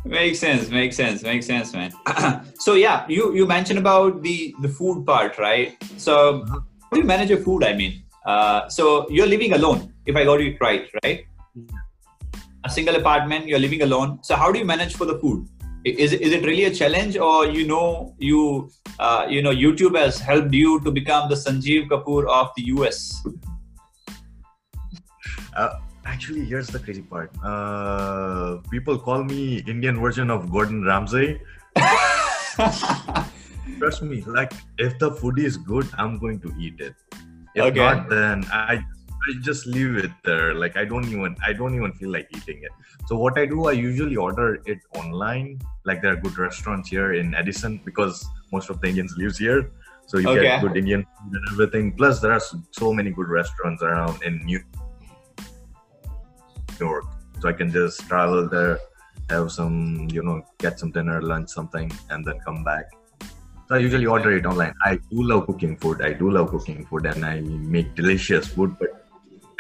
makes 0.03 0.39
sense 0.39 0.69
makes 0.69 0.95
sense 0.97 1.21
makes 1.23 1.45
sense 1.45 1.73
man 1.73 1.91
so 2.59 2.73
yeah 2.73 3.05
you 3.07 3.33
you 3.33 3.45
mentioned 3.45 3.79
about 3.79 4.21
the 4.23 4.53
the 4.61 4.67
food 4.67 5.05
part 5.05 5.37
right 5.37 5.77
so 5.95 6.43
how 6.49 6.59
do 6.91 6.99
you 6.99 7.05
manage 7.05 7.29
your 7.29 7.39
food 7.39 7.63
i 7.63 7.73
mean 7.73 8.03
uh, 8.25 8.67
so 8.67 9.09
you're 9.09 9.27
living 9.27 9.53
alone 9.53 9.93
if 10.05 10.15
i 10.15 10.23
got 10.25 10.41
it 10.41 10.57
right 10.59 10.89
right 11.03 11.25
a 12.63 12.69
single 12.69 12.95
apartment 12.95 13.47
you're 13.47 13.59
living 13.59 13.81
alone. 13.81 14.19
So 14.23 14.35
how 14.35 14.51
do 14.51 14.59
you 14.59 14.65
manage 14.65 14.95
for 14.95 15.05
the 15.05 15.17
food? 15.19 15.47
Is 15.83 16.13
it, 16.13 16.21
is 16.21 16.31
it 16.31 16.45
really 16.45 16.65
a 16.65 16.71
challenge 16.71 17.17
or 17.17 17.47
you 17.47 17.65
know 17.65 18.13
you 18.19 18.69
uh, 18.99 19.25
you 19.27 19.41
know 19.41 19.49
youtube 19.49 19.97
has 19.97 20.19
helped 20.19 20.53
you 20.53 20.79
to 20.81 20.91
become 20.91 21.27
the 21.27 21.33
sanjeev 21.33 21.87
kapoor 21.89 22.27
of 22.29 22.51
the 22.55 22.65
us 22.65 23.25
uh, 25.55 25.69
actually 26.05 26.45
here's 26.45 26.67
the 26.67 26.77
crazy 26.77 27.01
part. 27.01 27.31
Uh, 27.43 28.57
people 28.69 28.99
call 28.99 29.23
me 29.23 29.63
indian 29.67 29.99
version 29.99 30.29
of 30.29 30.51
gordon 30.51 30.83
ramsay. 30.83 31.41
Trust 33.79 34.03
me 34.03 34.21
like 34.27 34.53
if 34.77 34.99
the 34.99 35.09
food 35.09 35.39
is 35.39 35.57
good 35.57 35.87
i'm 35.97 36.19
going 36.19 36.39
to 36.41 36.53
eat 36.59 36.79
it. 36.79 36.93
If 37.55 37.63
okay. 37.63 37.79
not 37.79 38.07
then 38.07 38.45
i 38.53 38.83
I 39.29 39.39
just 39.41 39.67
leave 39.67 39.97
it 39.97 40.11
there. 40.23 40.55
Like 40.55 40.77
I 40.77 40.85
don't 40.85 41.05
even 41.05 41.35
I 41.45 41.53
don't 41.53 41.75
even 41.75 41.93
feel 41.93 42.11
like 42.11 42.27
eating 42.35 42.63
it. 42.63 42.71
So 43.07 43.15
what 43.17 43.37
I 43.37 43.45
do, 43.45 43.67
I 43.67 43.73
usually 43.73 44.15
order 44.15 44.61
it 44.65 44.79
online. 44.95 45.59
Like 45.85 46.01
there 46.01 46.13
are 46.13 46.15
good 46.15 46.37
restaurants 46.37 46.89
here 46.89 47.13
in 47.13 47.35
Edison 47.35 47.81
because 47.85 48.25
most 48.51 48.69
of 48.69 48.81
the 48.81 48.87
Indians 48.87 49.15
lives 49.17 49.37
here. 49.37 49.71
So 50.07 50.17
you 50.17 50.29
okay. 50.29 50.41
get 50.41 50.61
good 50.61 50.75
Indian 50.75 51.03
food 51.03 51.35
and 51.35 51.43
everything. 51.51 51.91
Plus 51.93 52.19
there 52.19 52.31
are 52.31 52.41
so 52.71 52.93
many 52.93 53.11
good 53.11 53.27
restaurants 53.27 53.83
around 53.83 54.23
in 54.23 54.43
New 54.45 54.61
York. 56.79 57.05
So 57.39 57.49
I 57.49 57.53
can 57.53 57.71
just 57.71 58.01
travel 58.07 58.49
there, 58.49 58.79
have 59.29 59.51
some, 59.51 60.07
you 60.11 60.23
know, 60.23 60.43
get 60.57 60.79
some 60.79 60.91
dinner, 60.91 61.21
lunch, 61.21 61.49
something, 61.49 61.91
and 62.09 62.25
then 62.25 62.39
come 62.39 62.63
back. 62.63 62.91
So 63.67 63.75
I 63.75 63.77
usually 63.77 64.05
order 64.05 64.35
it 64.35 64.45
online. 64.45 64.73
I 64.83 64.95
do 64.95 65.23
love 65.23 65.45
cooking 65.47 65.77
food. 65.77 66.01
I 66.01 66.13
do 66.13 66.29
love 66.29 66.49
cooking 66.49 66.85
food, 66.85 67.05
and 67.05 67.25
I 67.25 67.39
make 67.41 67.95
delicious 67.95 68.47
food, 68.47 68.75
but 68.77 69.00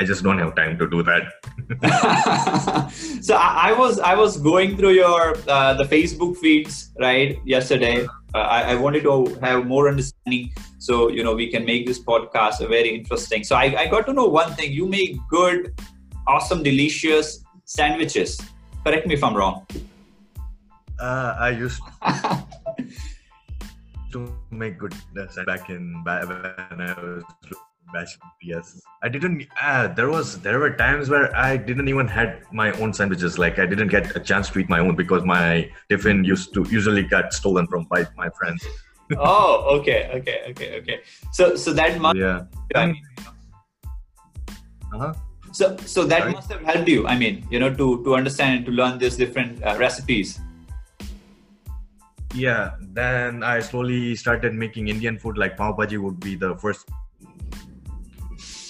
I 0.01 0.03
just 0.03 0.23
don't 0.23 0.39
have 0.39 0.55
time 0.55 0.79
to 0.79 0.89
do 0.89 1.03
that. 1.03 1.23
so 3.21 3.35
I, 3.35 3.69
I, 3.69 3.71
was 3.77 3.99
I 3.99 4.15
was 4.15 4.37
going 4.37 4.75
through 4.75 4.93
your 4.93 5.37
uh, 5.47 5.75
the 5.75 5.83
Facebook 5.83 6.37
feeds 6.37 6.91
right 6.99 7.39
yesterday. 7.45 8.07
Uh, 8.33 8.47
I, 8.57 8.71
I, 8.71 8.75
wanted 8.75 9.03
to 9.03 9.25
have 9.41 9.67
more 9.67 9.89
understanding, 9.89 10.51
so 10.79 11.09
you 11.09 11.23
know 11.23 11.35
we 11.35 11.51
can 11.51 11.65
make 11.65 11.85
this 11.85 11.99
podcast 11.99 12.67
very 12.67 12.95
interesting. 12.95 13.43
So 13.43 13.55
I, 13.55 13.65
I 13.81 13.85
got 13.93 14.07
to 14.07 14.13
know 14.13 14.25
one 14.25 14.53
thing: 14.53 14.71
you 14.71 14.87
make 14.87 15.17
good 15.29 15.79
awesome, 16.25 16.63
delicious 16.63 17.43
sandwiches. 17.65 18.41
Correct 18.83 19.05
me 19.05 19.13
if 19.13 19.23
I'm 19.23 19.35
wrong. 19.35 19.67
Uh, 20.99 21.35
I 21.37 21.51
used 21.51 21.79
to 24.13 24.35
make 24.49 24.79
good 24.79 24.95
back 25.45 25.69
in 25.69 26.03
when 26.03 26.81
I 26.89 26.93
was 26.99 27.23
bachelor. 27.93 28.29
Yes, 28.41 28.81
I 29.03 29.09
didn't. 29.09 29.47
Uh, 29.61 29.87
there 29.87 30.09
was 30.09 30.39
there 30.41 30.59
were 30.59 30.71
times 30.75 31.09
where 31.09 31.35
I 31.35 31.57
didn't 31.57 31.87
even 31.87 32.07
had 32.07 32.43
my 32.51 32.71
own 32.73 32.93
sandwiches. 32.93 33.37
Like 33.37 33.59
I 33.59 33.65
didn't 33.65 33.89
get 33.89 34.15
a 34.15 34.19
chance 34.19 34.49
to 34.51 34.59
eat 34.59 34.69
my 34.69 34.79
own 34.79 34.95
because 34.95 35.23
my 35.23 35.69
tiffin 35.89 36.23
used 36.23 36.53
to 36.53 36.65
usually 36.69 37.03
got 37.03 37.33
stolen 37.33 37.67
from 37.67 37.85
by 37.85 38.05
my 38.17 38.29
friends. 38.29 38.65
oh, 39.17 39.79
okay, 39.79 40.09
okay, 40.13 40.43
okay, 40.49 40.77
okay. 40.79 41.01
So 41.31 41.55
so 41.55 41.73
that 41.73 41.99
must 41.99 42.17
yeah. 42.17 42.45
I 42.75 42.85
mean, 42.87 43.03
uh 44.93 44.97
huh 44.97 45.13
so 45.51 45.75
so 45.85 46.05
that 46.05 46.21
Sorry? 46.21 46.33
must 46.33 46.51
have 46.51 46.61
helped 46.63 46.87
you 46.87 47.05
i 47.07 47.17
mean 47.17 47.45
you 47.51 47.59
know 47.59 47.73
to 47.73 48.03
to 48.03 48.15
understand 48.15 48.57
and 48.57 48.65
to 48.65 48.71
learn 48.71 48.97
these 48.97 49.17
different 49.17 49.61
uh, 49.63 49.75
recipes 49.77 50.39
yeah 52.33 52.71
then 52.93 53.43
i 53.43 53.59
slowly 53.59 54.15
started 54.15 54.53
making 54.53 54.87
indian 54.87 55.19
food 55.19 55.37
like 55.37 55.57
pav 55.57 55.75
bhaji 55.75 55.97
would 55.99 56.19
be 56.19 56.35
the 56.35 56.55
first 56.55 56.89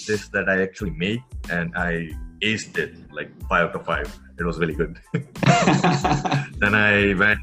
dish 0.06 0.28
that 0.28 0.48
i 0.48 0.62
actually 0.62 0.90
made 0.90 1.22
and 1.50 1.76
i 1.76 2.10
aced 2.42 2.76
it 2.78 2.94
like 3.12 3.30
five 3.48 3.68
out 3.68 3.74
of 3.74 3.84
five 3.84 4.08
it 4.38 4.44
was 4.44 4.58
really 4.58 4.74
good 4.74 4.98
then 6.62 6.74
i 6.74 7.14
went 7.14 7.40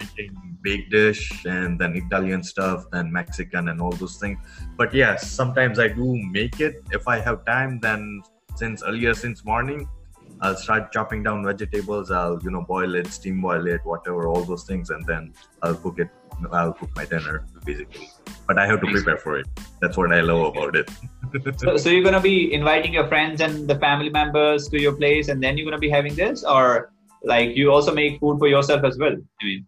making 0.00 0.58
baked 0.62 0.90
dish 0.90 1.44
and 1.46 1.78
then 1.80 1.96
italian 1.96 2.42
stuff 2.42 2.84
then 2.92 3.10
mexican 3.10 3.68
and 3.68 3.80
all 3.80 3.92
those 3.92 4.16
things 4.18 4.38
but 4.76 4.92
yes 4.92 5.30
sometimes 5.30 5.78
i 5.78 5.88
do 5.88 6.16
make 6.30 6.60
it 6.60 6.82
if 6.92 7.08
i 7.08 7.18
have 7.18 7.44
time 7.44 7.80
then 7.80 8.22
since 8.54 8.82
earlier 8.82 9.14
since 9.14 9.44
morning 9.44 9.88
I'll 10.42 10.54
start 10.54 10.92
chopping 10.92 11.22
down 11.22 11.46
vegetables. 11.46 12.10
I'll, 12.10 12.38
you 12.42 12.50
know, 12.50 12.60
boil 12.60 12.94
it, 12.94 13.06
steam 13.06 13.40
boil 13.40 13.66
it, 13.66 13.80
whatever, 13.84 14.28
all 14.28 14.44
those 14.44 14.64
things, 14.64 14.90
and 14.90 15.02
then 15.06 15.32
I'll 15.62 15.76
cook 15.76 15.98
it 15.98 16.10
I'll 16.52 16.72
cook 16.72 16.90
my 16.94 17.04
dinner 17.04 17.44
basically. 17.64 18.10
But 18.46 18.58
I 18.58 18.66
have 18.66 18.80
to 18.80 18.86
prepare 18.86 19.16
for 19.16 19.38
it. 19.38 19.46
That's 19.80 19.96
what 19.96 20.12
I 20.12 20.20
love 20.20 20.56
about 20.56 20.76
it. 20.76 20.90
so, 21.56 21.76
so 21.76 21.90
you're 21.90 22.04
gonna 22.04 22.20
be 22.20 22.52
inviting 22.52 22.92
your 22.92 23.06
friends 23.08 23.40
and 23.40 23.68
the 23.68 23.78
family 23.78 24.10
members 24.10 24.68
to 24.68 24.80
your 24.80 24.94
place, 24.94 25.28
and 25.28 25.42
then 25.42 25.56
you're 25.56 25.66
gonna 25.66 25.78
be 25.78 25.90
having 25.90 26.14
this, 26.14 26.44
or 26.44 26.92
like 27.24 27.56
you 27.56 27.72
also 27.72 27.94
make 27.94 28.20
food 28.20 28.38
for 28.38 28.48
yourself 28.48 28.84
as 28.84 28.98
well. 28.98 29.16
I 29.42 29.44
mean, 29.44 29.66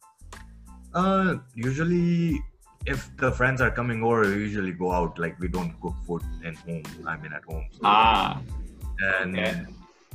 uh, 0.94 1.34
usually 1.54 2.42
if 2.86 3.14
the 3.16 3.30
friends 3.32 3.60
are 3.60 3.70
coming 3.70 4.02
over, 4.02 4.22
we 4.22 4.34
usually 4.48 4.72
go 4.72 4.92
out. 4.92 5.18
Like 5.18 5.38
we 5.38 5.48
don't 5.48 5.72
cook 5.80 5.94
food 6.06 6.22
in 6.44 6.54
home. 6.54 6.84
I 7.06 7.16
mean 7.16 7.32
at 7.32 7.44
home. 7.44 7.66
So. 7.72 7.80
Ah. 7.84 8.40
And 9.00 9.38
okay. 9.38 9.66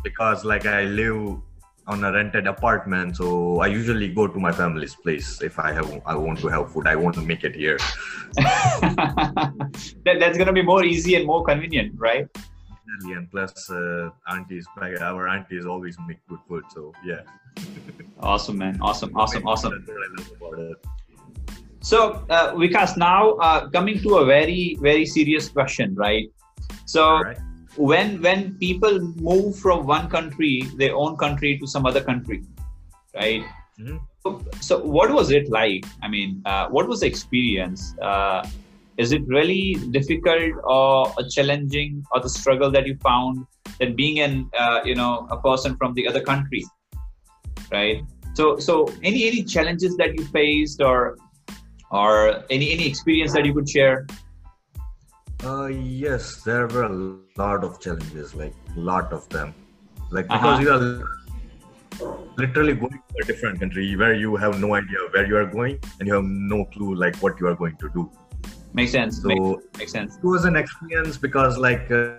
because 0.04 0.44
like 0.44 0.66
I 0.66 0.84
live 0.84 1.38
on 1.88 2.04
a 2.04 2.12
rented 2.12 2.48
apartment, 2.48 3.18
so 3.18 3.60
I 3.60 3.68
usually 3.68 4.08
go 4.08 4.28
to 4.28 4.40
my 4.40 4.52
family's 4.52 4.96
place 4.96 5.42
if 5.42 5.60
I 5.60 5.74
have 5.74 6.02
I 6.06 6.16
want 6.16 6.40
to 6.40 6.48
have 6.48 6.72
food. 6.72 6.88
I 6.88 6.96
want 6.96 7.16
to 7.16 7.22
make 7.22 7.44
it 7.44 7.56
here. 7.56 7.78
that, 8.36 10.18
that's 10.20 10.38
gonna 10.38 10.54
be 10.54 10.62
more 10.62 10.84
easy 10.84 11.16
and 11.16 11.26
more 11.26 11.44
convenient, 11.44 11.94
right? 11.98 12.28
And 13.04 13.30
plus, 13.32 13.70
uh, 13.70 14.10
aunties, 14.30 14.68
our 15.02 15.28
aunties 15.28 15.66
always 15.66 15.98
make 16.08 16.20
good 16.28 16.40
food. 16.48 16.64
So 16.70 16.94
yeah. 17.04 17.22
awesome, 18.20 18.58
man! 18.58 18.80
Awesome, 18.82 19.16
awesome, 19.16 19.46
awesome. 19.46 19.86
So, 21.82 22.26
uh, 22.30 22.54
Vikas, 22.54 22.96
now 22.96 23.32
uh, 23.32 23.70
coming 23.70 24.00
to 24.04 24.18
a 24.18 24.26
very, 24.26 24.78
very 24.80 25.06
serious 25.06 25.50
question, 25.50 25.96
right? 25.96 26.32
So. 26.86 27.22
When 27.76 28.22
when 28.22 28.56
people 28.56 29.00
move 29.00 29.58
from 29.58 29.86
one 29.86 30.10
country, 30.10 30.64
their 30.78 30.96
own 30.96 31.18
country, 31.18 31.58
to 31.60 31.68
some 31.68 31.86
other 31.86 32.02
country, 32.02 32.44
right? 33.16 33.44
Mm-hmm. 33.80 33.98
So, 34.22 34.46
so, 34.62 34.80
what 34.80 35.12
was 35.12 35.32
it 35.32 35.50
like? 35.50 35.86
I 36.02 36.08
mean, 36.08 36.42
uh, 36.46 36.68
what 36.70 36.88
was 36.88 37.02
the 37.02 37.08
experience? 37.08 37.96
Uh, 38.00 38.48
is 38.98 39.12
it 39.12 39.28
really 39.28 39.76
difficult 39.92 40.54
or 40.64 41.12
challenging, 41.32 42.06
or 42.12 42.22
the 42.22 42.30
struggle 42.30 42.70
that 42.72 42.86
you 42.86 42.96
found 42.98 43.46
that 43.80 43.96
being 43.96 44.20
an 44.20 44.50
uh, 44.58 44.82
you 44.86 44.96
know 44.96 45.28
a 45.32 45.38
person 45.38 45.76
from 45.78 45.94
the 45.96 46.08
other 46.08 46.22
country, 46.22 46.64
right? 47.72 48.04
So, 48.36 48.58
so 48.58 48.88
any 49.02 49.28
any 49.28 49.44
challenges 49.44 49.98
that 49.98 50.18
you 50.18 50.26
faced, 50.26 50.82
or 50.82 51.18
or 51.92 52.44
any 52.50 52.72
any 52.72 52.88
experience 52.88 53.34
that 53.34 53.46
you 53.46 53.54
could 53.54 53.70
share 53.70 54.06
uh, 55.46 55.68
yes 55.68 56.42
there 56.44 56.68
were 56.68 56.84
a 56.84 57.18
lot 57.38 57.64
of 57.64 57.80
challenges 57.80 58.34
like 58.36 58.54
a 58.76 58.80
lot 58.80 59.12
of 59.12 59.28
them. 59.30 59.54
Like 60.12 60.28
because 60.28 60.60
uh-huh. 60.60 60.62
you 60.62 60.72
are 60.72 62.24
literally 62.38 62.74
going 62.74 62.92
to 62.92 63.24
a 63.24 63.26
different 63.26 63.60
country 63.60 63.96
where 63.96 64.14
you 64.14 64.36
have 64.36 64.60
no 64.60 64.76
idea 64.76 64.98
where 65.12 65.26
you 65.26 65.38
are 65.38 65.46
going 65.46 65.80
and 66.00 66.08
you 66.08 66.14
have 66.14 66.24
no 66.24 66.66
clue 66.66 66.96
like 66.96 67.16
what 67.18 67.40
you 67.40 67.48
are 67.48 67.56
going 67.56 67.78
to 67.78 67.90
do. 67.90 68.12
Makes 68.74 68.92
sense. 68.92 69.22
So 69.22 69.28
makes, 69.28 69.78
makes 69.78 69.92
sense. 69.92 70.18
it 70.18 70.24
was 70.24 70.46
an 70.46 70.56
experience 70.56 71.18
because 71.18 71.58
like 71.58 71.92
uh, 71.92 72.16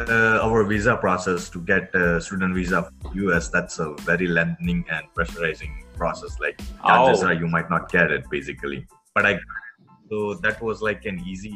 uh, 0.00 0.40
our 0.42 0.64
visa 0.64 0.96
process 0.96 1.48
to 1.50 1.60
get 1.60 1.94
a 1.94 2.20
student 2.20 2.54
visa 2.54 2.90
for 3.02 3.32
us 3.32 3.48
that's 3.48 3.78
a 3.78 3.94
very 4.00 4.26
lengthening 4.26 4.84
and 4.90 5.06
pressurizing 5.14 5.72
process 5.94 6.40
like 6.40 6.58
chances 6.84 7.22
oh. 7.22 7.28
are 7.28 7.34
you 7.34 7.46
might 7.46 7.70
not 7.70 7.90
get 7.90 8.10
it 8.10 8.28
basically. 8.30 8.86
But 9.14 9.26
i 9.26 9.38
so 10.14 10.34
that 10.44 10.60
was 10.62 10.82
like 10.88 11.04
an 11.10 11.18
easy 11.30 11.52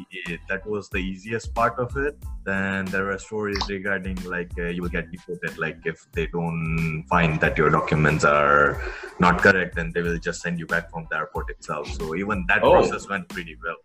that 0.51 0.63
was 0.73 0.89
the 0.95 1.01
easiest 1.11 1.53
part 1.59 1.75
of 1.83 1.95
it 2.05 2.15
then 2.49 2.85
there 2.93 3.09
are 3.11 3.17
stories 3.17 3.61
regarding 3.69 4.17
like 4.35 4.51
uh, 4.57 4.69
you 4.75 4.81
will 4.83 4.95
get 4.97 5.11
deported 5.11 5.57
like 5.65 5.79
if 5.91 5.99
they 6.15 6.25
don't 6.37 7.05
find 7.13 7.39
that 7.43 7.57
your 7.57 7.69
documents 7.69 8.25
are 8.25 8.81
not 9.25 9.35
correct 9.45 9.75
then 9.75 9.91
they 9.93 10.01
will 10.07 10.19
just 10.27 10.41
send 10.41 10.59
you 10.59 10.67
back 10.73 10.89
from 10.91 11.07
the 11.09 11.17
airport 11.21 11.49
itself 11.55 11.87
so 11.97 12.15
even 12.15 12.45
that 12.47 12.63
oh. 12.63 12.71
process 12.71 13.07
went 13.13 13.27
pretty 13.29 13.55
well 13.63 13.79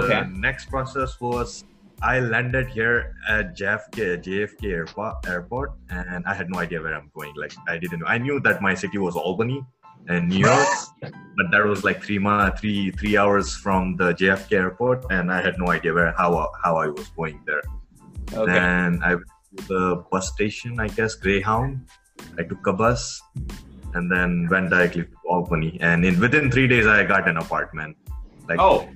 okay 0.00 0.20
the 0.22 0.38
next 0.48 0.70
process 0.76 1.20
was 1.20 1.64
I 2.02 2.20
landed 2.20 2.68
here 2.68 3.14
at 3.28 3.54
JFK, 3.58 4.24
JFK 4.24 4.72
airport, 4.72 5.16
airport, 5.28 5.72
and 5.90 6.24
I 6.24 6.32
had 6.32 6.48
no 6.48 6.58
idea 6.58 6.80
where 6.80 6.94
I'm 6.94 7.10
going. 7.14 7.34
Like 7.36 7.52
I 7.68 7.76
didn't 7.76 7.98
know. 7.98 8.06
I 8.06 8.16
knew 8.16 8.40
that 8.40 8.62
my 8.62 8.72
city 8.72 8.96
was 8.96 9.16
Albany 9.16 9.60
and 10.08 10.28
New 10.28 10.38
York, 10.38 10.68
but 11.00 11.50
that 11.50 11.64
was 11.64 11.84
like 11.84 12.02
three 12.02 12.18
months, 12.18 12.60
three 12.60 12.90
three 12.92 13.16
hours 13.16 13.54
from 13.54 13.96
the 13.96 14.12
JFK 14.14 14.52
airport, 14.52 15.06
and 15.10 15.32
I 15.32 15.40
had 15.40 15.58
no 15.58 15.70
idea 15.70 15.92
where 15.92 16.12
how 16.12 16.50
how 16.62 16.76
I 16.76 16.88
was 16.88 17.08
going 17.16 17.40
there. 17.46 17.62
Okay. 18.32 18.52
Then 18.52 19.00
I 19.02 19.14
went 19.14 19.26
to 19.56 19.68
the 19.68 20.04
bus 20.10 20.32
station, 20.32 20.80
I 20.80 20.88
guess 20.88 21.14
Greyhound. 21.14 21.86
I 22.38 22.42
took 22.42 22.66
a 22.66 22.72
bus, 22.72 23.20
and 23.94 24.10
then 24.10 24.48
went 24.50 24.70
directly 24.70 25.04
to 25.04 25.16
Albany. 25.28 25.78
And 25.80 26.04
in 26.04 26.18
within 26.20 26.50
three 26.50 26.68
days, 26.68 26.86
I 26.86 27.04
got 27.04 27.28
an 27.28 27.36
apartment. 27.36 27.96
Like 28.48 28.58
oh 28.58 28.88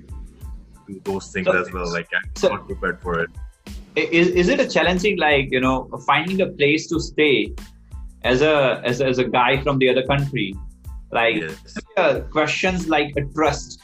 do 0.87 1.01
those 1.05 1.33
things 1.33 1.47
so, 1.47 1.61
as 1.61 1.73
well. 1.73 1.90
Like 1.90 2.09
I'm 2.14 2.31
so, 2.37 2.49
not 2.49 2.67
prepared 2.67 3.01
for 3.01 3.21
it. 3.21 3.31
Is, 3.97 4.29
is 4.29 4.49
it 4.49 4.61
a 4.61 4.69
challenging 4.69 5.19
like 5.19 5.51
you 5.51 5.61
know 5.61 5.88
finding 6.07 6.40
a 6.40 6.47
place 6.47 6.88
to 6.88 7.01
stay 7.01 7.55
as 8.23 8.43
a 8.43 8.81
as, 8.85 9.01
as 9.01 9.19
a 9.19 9.25
guy 9.25 9.62
from 9.62 9.79
the 9.79 9.88
other 9.88 10.05
country? 10.07 10.55
Like 11.14 11.37
yes. 11.37 11.74
uh, 11.96 12.20
questions 12.37 12.88
like 12.88 13.12
a 13.16 13.22
trust 13.35 13.81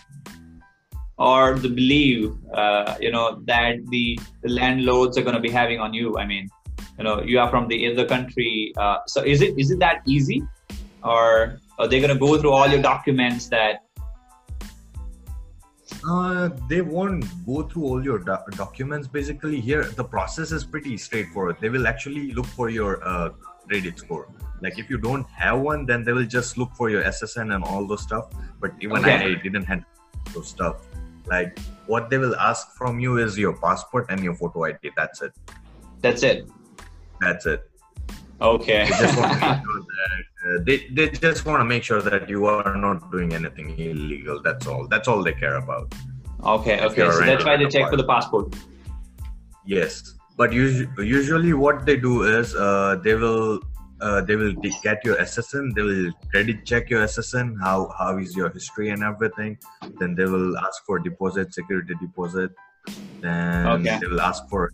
or 1.16 1.58
the 1.58 1.68
belief 1.68 2.32
uh, 2.54 2.96
you 2.98 3.12
know 3.12 3.40
that 3.44 3.76
the, 3.90 4.18
the 4.42 4.48
landlords 4.48 5.16
are 5.16 5.22
going 5.22 5.36
to 5.36 5.40
be 5.48 5.50
having 5.50 5.78
on 5.78 5.94
you. 5.94 6.18
I 6.18 6.26
mean, 6.26 6.48
you 6.98 7.04
know 7.04 7.22
you 7.22 7.38
are 7.38 7.48
from 7.48 7.68
the 7.68 7.78
other 7.90 8.06
country, 8.06 8.72
uh, 8.76 8.98
so 9.06 9.22
is 9.22 9.42
it 9.42 9.58
is 9.58 9.70
it 9.70 9.78
that 9.78 10.02
easy, 10.06 10.42
or 11.04 11.60
are 11.78 11.86
they 11.86 12.00
going 12.00 12.12
to 12.12 12.18
go 12.18 12.36
through 12.38 12.52
all 12.52 12.68
your 12.68 12.82
documents 12.82 13.48
that 13.48 13.80
uh, 16.08 16.48
they 16.68 16.80
won't 16.80 17.24
go 17.46 17.62
through 17.62 17.84
all 17.84 18.02
your 18.02 18.18
do- 18.18 18.56
documents. 18.56 19.06
Basically, 19.06 19.60
here 19.60 19.84
the 19.84 20.04
process 20.04 20.52
is 20.52 20.64
pretty 20.64 20.96
straightforward. 20.96 21.56
They 21.60 21.68
will 21.68 21.86
actually 21.86 22.32
look 22.32 22.46
for 22.46 22.70
your 22.70 23.06
uh, 23.06 23.30
credit 23.68 23.98
score. 23.98 24.28
Like 24.62 24.78
if 24.78 24.90
you 24.90 24.98
don't 24.98 25.26
have 25.30 25.60
one, 25.60 25.86
then 25.86 26.04
they 26.04 26.12
will 26.12 26.26
just 26.26 26.58
look 26.58 26.72
for 26.74 26.90
your 26.90 27.02
SSN 27.04 27.54
and 27.54 27.64
all 27.64 27.86
those 27.86 28.02
stuff. 28.02 28.30
But 28.60 28.72
even 28.80 28.98
okay. 28.98 29.14
I 29.14 29.34
didn't 29.42 29.64
have 29.64 29.84
those 30.34 30.48
stuff. 30.48 30.86
Like 31.26 31.58
what 31.86 32.10
they 32.10 32.18
will 32.18 32.36
ask 32.36 32.72
from 32.76 33.00
you 33.00 33.18
is 33.18 33.38
your 33.38 33.54
passport 33.56 34.06
and 34.10 34.22
your 34.22 34.34
photo 34.34 34.64
ID. 34.64 34.90
That's 34.96 35.22
it. 35.22 35.32
That's 36.00 36.22
it. 36.22 36.48
That's 37.20 37.46
it. 37.46 37.70
Okay. 38.40 38.84
They 38.84 38.90
just, 38.90 39.18
want 39.18 39.32
to 39.32 39.40
make 39.40 39.62
sure 39.64 39.82
that, 40.00 40.60
uh, 40.60 40.64
they, 40.64 40.88
they 40.92 41.10
just 41.10 41.44
want 41.44 41.60
to 41.60 41.64
make 41.64 41.82
sure 41.82 42.00
that 42.00 42.28
you 42.28 42.46
are 42.46 42.76
not 42.76 43.10
doing 43.10 43.34
anything 43.34 43.78
illegal. 43.78 44.40
That's 44.42 44.66
all. 44.66 44.88
That's 44.88 45.08
all 45.08 45.22
they 45.22 45.32
care 45.32 45.56
about. 45.56 45.94
Okay. 46.44 46.80
Okay. 46.80 47.10
So 47.10 47.20
that's 47.20 47.44
why 47.44 47.56
they 47.56 47.66
check 47.66 47.90
for 47.90 47.96
the 47.96 48.04
passport. 48.04 48.54
Yes, 49.66 50.14
but 50.40 50.54
usually, 50.54 51.06
usually 51.06 51.52
what 51.52 51.84
they 51.84 51.96
do 51.96 52.22
is 52.22 52.54
uh, 52.54 52.96
they 53.04 53.14
will 53.14 53.60
uh, 54.00 54.22
they 54.22 54.36
will 54.36 54.54
get 54.82 55.04
your 55.04 55.16
SSN. 55.16 55.74
They 55.74 55.82
will 55.82 56.10
credit 56.30 56.64
check 56.64 56.88
your 56.88 57.02
SSN. 57.04 57.56
How 57.60 57.92
how 57.98 58.16
is 58.16 58.34
your 58.34 58.48
history 58.48 58.88
and 58.88 59.02
everything. 59.02 59.58
Then 59.98 60.14
they 60.14 60.24
will 60.24 60.56
ask 60.58 60.86
for 60.86 60.98
deposit, 60.98 61.52
security 61.52 61.94
deposit. 62.00 62.52
Then 63.20 63.66
okay. 63.66 63.98
they 64.00 64.06
will 64.06 64.22
ask 64.22 64.48
for 64.48 64.70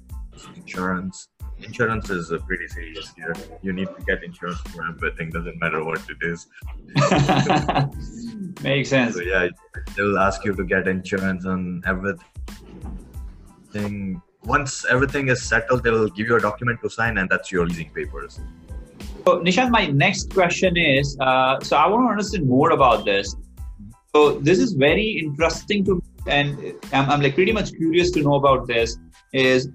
insurance 0.54 1.28
insurance 1.58 2.10
is 2.10 2.30
uh, 2.30 2.38
pretty 2.46 2.68
serious 2.68 3.12
here. 3.16 3.34
You 3.62 3.72
need 3.72 3.88
to 3.88 4.04
get 4.06 4.22
insurance 4.22 4.60
for 4.60 4.86
everything. 4.88 5.30
Doesn't 5.30 5.58
matter 5.58 5.82
what 5.84 6.00
it 6.08 6.18
is. 6.22 6.46
Makes 8.62 8.90
sense. 8.90 9.14
So 9.14 9.22
yeah, 9.22 9.48
they 9.96 10.02
will 10.02 10.18
ask 10.18 10.44
you 10.44 10.54
to 10.54 10.64
get 10.64 10.86
insurance 10.86 11.46
on 11.46 11.82
everything. 11.86 12.22
Once 14.46 14.84
everything 14.88 15.28
is 15.28 15.42
settled, 15.42 15.82
they 15.82 15.90
will 15.90 16.08
give 16.08 16.28
you 16.28 16.36
a 16.36 16.40
document 16.40 16.80
to 16.82 16.88
sign, 16.88 17.18
and 17.18 17.28
that's 17.28 17.50
your 17.50 17.66
leasing 17.66 17.90
papers. 17.90 18.40
So 19.26 19.40
Nishan, 19.40 19.70
my 19.70 19.86
next 19.86 20.32
question 20.32 20.76
is: 20.76 21.16
uh, 21.20 21.58
so 21.60 21.76
I 21.76 21.86
want 21.88 22.06
to 22.06 22.10
understand 22.10 22.46
more 22.46 22.70
about 22.70 23.04
this. 23.04 23.34
So 24.14 24.38
this 24.38 24.58
is 24.58 24.72
very 24.72 25.08
interesting 25.24 25.84
to, 25.86 25.96
me, 25.96 26.02
and 26.28 26.74
I'm, 26.92 27.10
I'm 27.10 27.20
like 27.20 27.34
pretty 27.34 27.52
much 27.52 27.72
curious 27.74 28.12
to 28.12 28.22
know 28.22 28.34
about 28.34 28.66
this. 28.68 28.96
Is 29.32 29.68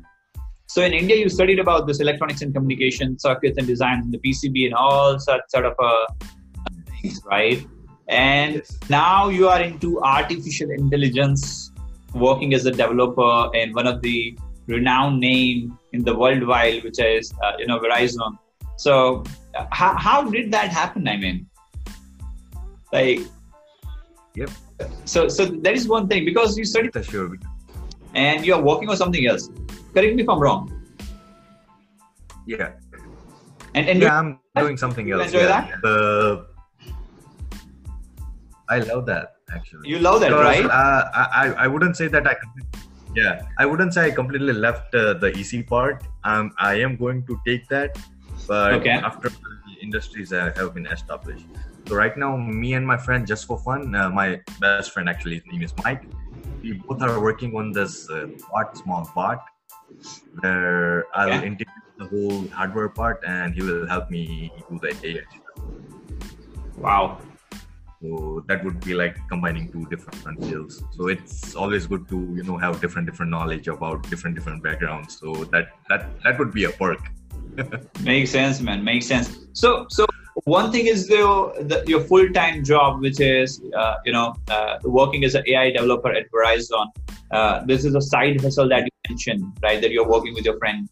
so 0.68 0.82
in 0.84 0.94
India, 0.94 1.18
you 1.18 1.28
studied 1.28 1.60
about 1.60 1.86
this 1.86 2.00
electronics 2.00 2.42
and 2.42 2.54
communication 2.54 3.20
circuits 3.20 3.58
and 3.58 3.68
designs 3.68 4.06
in 4.06 4.12
the 4.12 4.20
PCB 4.20 4.68
and 4.68 4.74
all 4.74 5.20
such 5.20 5.42
sort 5.50 5.66
of 5.66 5.74
uh, 5.84 6.06
things, 7.02 7.20
right? 7.26 7.68
And 8.08 8.56
yes. 8.56 8.80
now 8.90 9.28
you 9.28 9.50
are 9.50 9.62
into 9.62 10.02
artificial 10.02 10.72
intelligence, 10.72 11.72
working 12.14 12.54
as 12.54 12.66
a 12.66 12.72
developer 12.72 13.54
in 13.54 13.74
one 13.74 13.86
of 13.86 14.02
the 14.02 14.38
renowned 14.72 15.20
name 15.20 15.78
in 15.94 16.04
the 16.04 16.16
worldwide, 16.16 16.84
which 16.84 17.00
is 17.00 17.34
uh, 17.44 17.54
you 17.60 17.68
know 17.68 17.80
Verizon. 17.80 18.38
So 18.78 19.24
how, 19.72 19.96
how 19.96 20.30
did 20.30 20.52
that 20.52 20.70
happen? 20.70 21.08
I 21.08 21.18
mean, 21.18 21.48
like, 22.92 23.20
yep. 24.36 24.50
So 25.06 25.28
so 25.28 25.46
that 25.46 25.74
is 25.74 25.88
one 25.88 26.08
thing 26.08 26.26
because 26.26 26.58
you 26.58 26.66
studied 26.66 26.94
sure. 27.06 27.38
and 28.16 28.46
you 28.46 28.54
are 28.56 28.62
working 28.62 28.90
on 28.90 28.98
something 28.98 29.28
else 29.28 29.50
Correct 29.94 30.16
me 30.16 30.24
if 30.24 30.30
I'm 30.30 30.40
wrong. 30.40 30.72
Yeah. 32.48 32.72
And, 33.76 33.88
and 33.90 34.02
yeah, 34.02 34.18
I'm 34.18 34.40
doing 34.58 34.78
something 34.78 35.12
else. 35.12 35.26
Enjoy 35.26 35.40
yeah. 35.40 35.48
that? 35.48 35.82
The 35.82 36.48
I 38.70 38.80
love 38.80 39.06
that 39.08 39.36
actually. 39.54 39.90
You 39.90 40.00
love 40.00 40.22
that, 40.22 40.30
Because, 40.30 40.46
right? 40.46 40.66
Uh, 40.66 41.10
I 41.14 41.48
I- 41.48 41.56
I 41.64 41.68
wouldn't 41.68 41.98
say 41.98 42.08
that 42.08 42.26
I. 42.26 42.36
Yeah, 43.15 43.41
I 43.60 43.65
wouldn't 43.65 43.93
say 43.93 44.08
I 44.08 44.12
completely 44.12 44.54
left 44.54 44.93
uh, 44.95 45.13
the 45.15 45.32
EC 45.38 45.67
part. 45.67 46.04
Um, 46.24 46.52
I 46.58 46.76
am 46.76 46.95
going 46.95 47.26
to 47.28 47.38
take 47.45 47.67
that, 47.67 47.97
but 48.47 48.74
Okay. 48.74 48.97
after 49.04 49.30
the 49.30 49.74
industries 49.82 50.32
have 50.32 50.74
been 50.74 50.86
established. 50.86 51.45
So 51.88 51.95
right 51.95 52.15
now, 52.15 52.38
me 52.38 52.74
and 52.74 52.88
my 52.88 52.97
friend, 52.97 53.28
just 53.28 53.45
for 53.47 53.60
fun, 53.60 53.93
uh, 53.95 54.10
my 54.10 54.39
best 54.60 54.91
friend 54.91 55.10
actually, 55.10 55.36
his 55.36 55.43
name 55.52 55.63
is 55.63 55.74
Mike. 55.84 56.04
We 56.63 56.82
both 56.88 57.02
are 57.02 57.19
working 57.19 57.56
on 57.56 57.74
this 57.74 58.10
uh, 58.10 58.28
bot, 58.50 58.78
small 58.78 59.10
bot, 59.13 59.39
where 60.39 61.06
I'll 61.13 61.43
integrate 61.43 61.67
the 61.97 62.06
whole 62.06 62.47
hardware 62.54 62.89
part, 62.89 63.19
and 63.28 63.54
he 63.54 63.62
will 63.62 63.88
help 63.88 64.10
me 64.10 64.52
do 64.69 64.80
the 64.82 64.95
AI. 65.04 65.21
Wow. 66.78 67.19
So 68.02 68.44
that 68.48 68.64
would 68.64 68.80
be 68.84 68.96
like 68.96 69.16
combining 69.30 69.72
two 69.72 69.86
different 69.86 70.44
fields. 70.44 70.84
So 70.92 71.08
it's 71.08 71.56
always 71.56 71.86
good 71.86 72.08
to 72.10 72.18
you 72.36 72.44
know 72.44 72.58
have 72.58 72.82
different 72.82 73.08
different 73.08 73.32
knowledge 73.32 73.68
about 73.68 74.10
different 74.10 74.36
different 74.36 74.64
backgrounds. 74.64 75.20
So 75.20 75.34
that 75.52 75.70
that 75.90 76.08
that 76.24 76.40
would 76.40 76.52
be 76.52 76.64
a 76.64 76.72
perk. 76.72 77.00
Makes 78.02 78.32
sense, 78.32 78.62
man. 78.62 78.84
Makes 78.84 79.08
sense. 79.08 79.46
So, 79.54 79.86
so 79.90 80.06
one 80.46 80.72
thing 80.72 80.88
is 80.88 81.08
the, 81.08 81.54
the 81.60 81.84
your 81.88 82.02
full 82.02 82.30
time 82.30 82.64
job, 82.64 83.02
which 83.02 83.20
is 83.20 83.62
uh, 83.78 83.96
you 84.06 84.14
know 84.14 84.34
uh, 84.50 84.80
working 84.84 85.24
as 85.24 85.36
an 85.36 85.44
AI 85.48 85.72
developer 85.72 86.12
at 86.12 86.26
Verizon. 86.32 86.88
Uh, 87.32 87.64
this 87.66 87.86
is 87.86 87.96
a 87.96 88.02
side 88.02 88.42
hustle 88.42 88.68
that 88.70 88.84
you 88.84 88.92
mentioned, 89.10 89.44
right? 89.62 89.82
That 89.82 89.92
you're 89.92 90.08
working 90.08 90.34
with 90.34 90.46
your 90.46 90.58
friend 90.58 90.90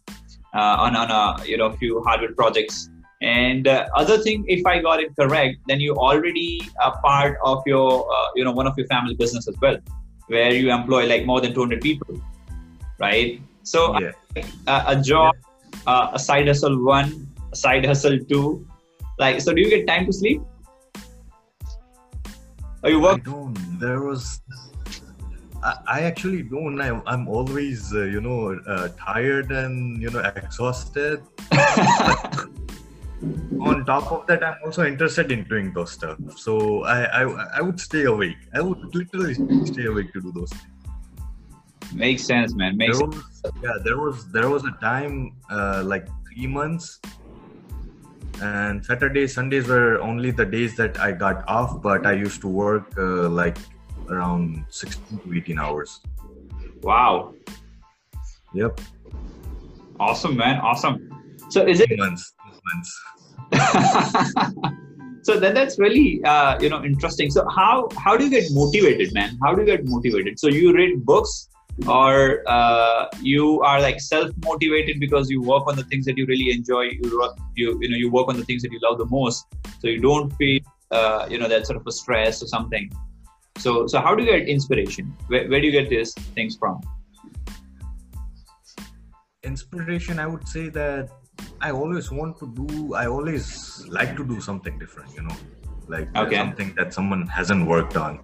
uh, 0.53 0.85
on 0.85 0.95
on 0.95 1.09
a 1.09 1.45
you 1.45 1.57
know 1.57 1.71
few 1.71 2.01
hardware 2.03 2.33
projects. 2.33 2.89
And 3.21 3.67
uh, 3.67 3.87
other 3.95 4.17
thing, 4.19 4.45
if 4.47 4.65
I 4.65 4.79
got 4.79 5.01
it 5.01 5.13
correct, 5.19 5.57
then 5.67 5.81
you 5.81 5.95
already 5.95 6.61
are 6.81 6.97
part 7.01 7.37
of 7.43 7.61
your 7.65 8.09
uh, 8.09 8.27
you 8.35 8.45
know 8.45 8.51
one 8.53 8.65
of 8.65 8.77
your 8.77 8.87
family 8.87 9.13
business 9.15 9.47
as 9.47 9.55
well, 9.61 9.77
where 10.27 10.53
you 10.53 10.71
employ 10.71 11.05
like 11.05 11.25
more 11.25 11.41
than 11.41 11.53
200 11.53 11.81
people, 11.81 12.21
right? 12.97 13.41
So 13.63 13.99
Yeah. 13.99 14.11
uh, 14.67 14.83
a 14.87 15.01
job, 15.01 15.35
uh, 15.85 16.11
a 16.13 16.19
side 16.19 16.47
hustle 16.47 16.81
one, 16.81 17.27
a 17.51 17.55
side 17.57 17.85
hustle 17.85 18.17
two. 18.29 18.65
Like, 19.17 19.41
so 19.41 19.53
do 19.53 19.59
you 19.61 19.69
get 19.69 19.85
time 19.85 20.05
to 20.05 20.13
sleep? 20.13 20.41
Or 22.83 22.89
you 22.89 22.99
I 22.99 23.03
work? 23.03 23.23
don't. 23.25 23.53
There 23.79 24.01
was. 24.01 24.39
I, 25.61 25.75
I 25.87 25.99
actually 26.03 26.43
don't. 26.43 26.79
I, 26.79 27.01
I'm 27.05 27.27
always, 27.27 27.93
uh, 27.93 28.03
you 28.03 28.21
know, 28.21 28.57
uh, 28.65 28.87
tired 28.97 29.51
and 29.51 30.01
you 30.01 30.09
know 30.09 30.23
exhausted. 30.37 31.21
On 33.59 33.85
top 33.85 34.11
of 34.11 34.25
that, 34.27 34.43
I'm 34.43 34.55
also 34.63 34.85
interested 34.85 35.31
in 35.31 35.43
doing 35.43 35.73
those 35.73 35.91
stuff. 35.91 36.17
So 36.37 36.83
I, 36.83 37.03
I, 37.03 37.47
I 37.57 37.61
would 37.61 37.79
stay 37.79 38.05
awake. 38.05 38.37
I 38.53 38.61
would 38.61 38.95
literally 38.95 39.33
stay 39.65 39.85
awake 39.85 40.13
to 40.13 40.21
do 40.21 40.31
those. 40.31 40.49
Things. 40.49 41.93
Makes 41.93 42.23
sense, 42.23 42.55
man. 42.55 42.77
Makes 42.77 42.99
There 42.99 43.11
sense. 43.11 43.41
yeah, 43.63 43.73
there 43.83 43.97
was 43.97 44.31
there 44.31 44.49
was 44.49 44.63
a 44.63 44.71
time 44.79 45.35
uh, 45.49 45.81
like 45.85 46.07
three 46.27 46.47
months, 46.47 46.99
and 48.41 48.85
Saturdays, 48.85 49.33
Sundays 49.33 49.67
were 49.67 49.99
only 49.99 50.31
the 50.31 50.45
days 50.45 50.77
that 50.77 50.99
I 50.99 51.11
got 51.11 51.47
off. 51.47 51.81
But 51.81 52.05
I 52.05 52.13
used 52.13 52.41
to 52.41 52.47
work 52.47 52.93
uh, 52.97 53.27
like 53.27 53.57
around 54.07 54.65
16 54.69 55.19
to 55.19 55.33
18 55.35 55.59
hours. 55.59 55.99
Wow. 56.81 57.33
Yep, 58.53 58.79
Awesome, 59.99 60.37
man. 60.37 60.59
Awesome. 60.61 61.09
So 61.49 61.67
is 61.67 61.81
it 61.81 61.89
two 61.89 61.97
months. 61.97 62.33
Two 62.69 62.75
months. 62.75 63.01
so 65.23 65.39
then 65.39 65.53
that's 65.53 65.79
really 65.79 66.21
uh, 66.23 66.59
you 66.59 66.69
know 66.69 66.83
interesting. 66.83 67.31
So 67.31 67.47
how 67.49 67.89
how 67.97 68.17
do 68.17 68.25
you 68.25 68.29
get 68.29 68.45
motivated 68.51 69.13
man? 69.13 69.37
How 69.43 69.53
do 69.53 69.61
you 69.61 69.67
get 69.67 69.85
motivated? 69.85 70.39
So 70.39 70.47
you 70.47 70.73
read 70.73 71.05
books 71.05 71.49
or 71.87 72.43
uh, 72.47 73.07
you 73.21 73.61
are 73.61 73.81
like 73.81 73.99
self 73.99 74.31
motivated 74.43 74.99
because 74.99 75.29
you 75.29 75.41
work 75.41 75.67
on 75.67 75.75
the 75.75 75.83
things 75.83 76.05
that 76.05 76.17
you 76.17 76.25
really 76.25 76.51
enjoy 76.51 76.81
you 77.01 77.33
you 77.55 77.77
you 77.81 77.89
know 77.89 77.97
you 77.97 78.11
work 78.11 78.27
on 78.27 78.37
the 78.37 78.45
things 78.45 78.61
that 78.63 78.71
you 78.71 78.79
love 78.81 78.97
the 78.97 79.05
most 79.05 79.45
so 79.79 79.87
you 79.87 79.99
don't 79.99 80.29
feel 80.35 80.59
uh, 80.91 81.27
you 81.29 81.37
know 81.37 81.47
that 81.47 81.65
sort 81.65 81.77
of 81.77 81.87
a 81.87 81.91
stress 81.91 82.43
or 82.43 82.47
something. 82.47 82.91
So 83.57 83.87
so 83.87 83.99
how 83.99 84.15
do 84.15 84.23
you 84.23 84.31
get 84.31 84.47
inspiration? 84.47 85.15
Where, 85.27 85.47
where 85.49 85.61
do 85.61 85.67
you 85.67 85.71
get 85.71 85.89
these 85.89 86.13
things 86.13 86.57
from? 86.57 86.81
Inspiration, 89.43 90.19
I 90.19 90.27
would 90.27 90.47
say 90.47 90.69
that 90.69 91.09
I 91.61 91.71
always 91.71 92.11
want 92.11 92.39
to 92.39 92.47
do. 92.47 92.93
I 92.93 93.07
always 93.07 93.85
like 93.89 94.15
to 94.17 94.25
do 94.25 94.39
something 94.39 94.79
different. 94.79 95.13
You 95.15 95.23
know, 95.23 95.35
like 95.87 96.15
Okay. 96.15 96.35
something 96.37 96.73
that 96.75 96.93
someone 96.93 97.27
hasn't 97.27 97.67
worked 97.67 97.97
on. 97.97 98.19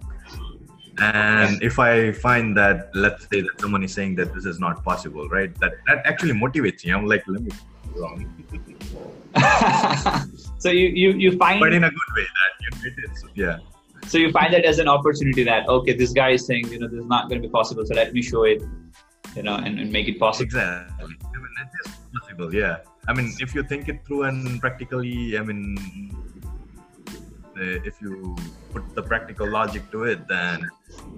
And 0.98 1.62
if 1.62 1.78
I 1.78 2.12
find 2.12 2.56
that, 2.56 2.90
let's 2.94 3.28
say 3.30 3.42
that 3.42 3.60
someone 3.60 3.82
is 3.84 3.92
saying 3.92 4.14
that 4.16 4.32
this 4.32 4.46
is 4.46 4.58
not 4.58 4.82
possible, 4.82 5.28
right? 5.28 5.54
That 5.60 5.74
that 5.86 6.06
actually 6.06 6.32
motivates 6.32 6.84
me. 6.86 6.92
I'm 6.92 7.06
like, 7.06 7.24
let 7.26 7.42
me 7.42 7.50
wrong, 7.96 8.24
so 10.58 10.70
you 10.70 10.88
you 10.88 11.10
you 11.12 11.36
find 11.36 11.60
but 11.60 11.72
in 11.72 11.84
a 11.84 11.90
good 11.90 12.10
way. 12.16 12.26
That 12.38 12.52
you 12.62 12.70
know, 12.70 12.80
it 12.88 13.10
is, 13.10 13.24
yeah. 13.34 13.58
so 14.06 14.18
you 14.18 14.30
find 14.32 14.52
that 14.54 14.64
as 14.64 14.78
an 14.78 14.88
opportunity 14.88 15.44
that 15.44 15.68
okay 15.68 15.92
this 15.92 16.12
guy 16.12 16.30
is 16.30 16.46
saying 16.46 16.68
you 16.72 16.78
know 16.78 16.88
this 16.88 17.00
is 17.00 17.06
not 17.06 17.28
going 17.28 17.40
to 17.40 17.46
be 17.48 17.52
possible 17.52 17.84
so 17.86 17.94
let 17.94 18.12
me 18.12 18.22
show 18.22 18.42
it 18.44 18.62
you 19.34 19.42
know 19.42 19.54
and, 19.56 19.78
and 19.80 19.90
make 19.92 20.08
it 20.08 20.18
possible 20.18 20.44
Exactly. 20.44 21.04
I 21.04 21.06
mean, 21.06 21.54
it 21.62 21.88
is 21.88 21.94
possible. 22.20 22.54
Yeah. 22.54 22.76
I 23.08 23.12
mean, 23.12 23.34
if 23.40 23.54
you 23.54 23.62
think 23.62 23.88
it 23.88 24.04
through 24.04 24.24
and 24.24 24.60
practically, 24.60 25.38
I 25.38 25.42
mean, 25.42 25.76
uh, 27.56 27.88
if 27.90 28.00
you 28.02 28.36
put 28.72 28.94
the 28.94 29.02
practical 29.02 29.48
logic 29.48 29.90
to 29.92 30.04
it, 30.04 30.26
then 30.28 30.68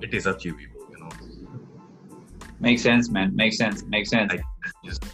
it 0.02 0.14
is 0.14 0.26
achievable. 0.26 0.86
You 0.92 0.98
know. 1.00 1.10
makes 2.60 2.82
sense 2.82 3.08
man 3.08 3.34
makes 3.36 3.56
sense 3.56 3.84
makes 3.84 4.10
sense 4.10 4.32
just 4.84 5.04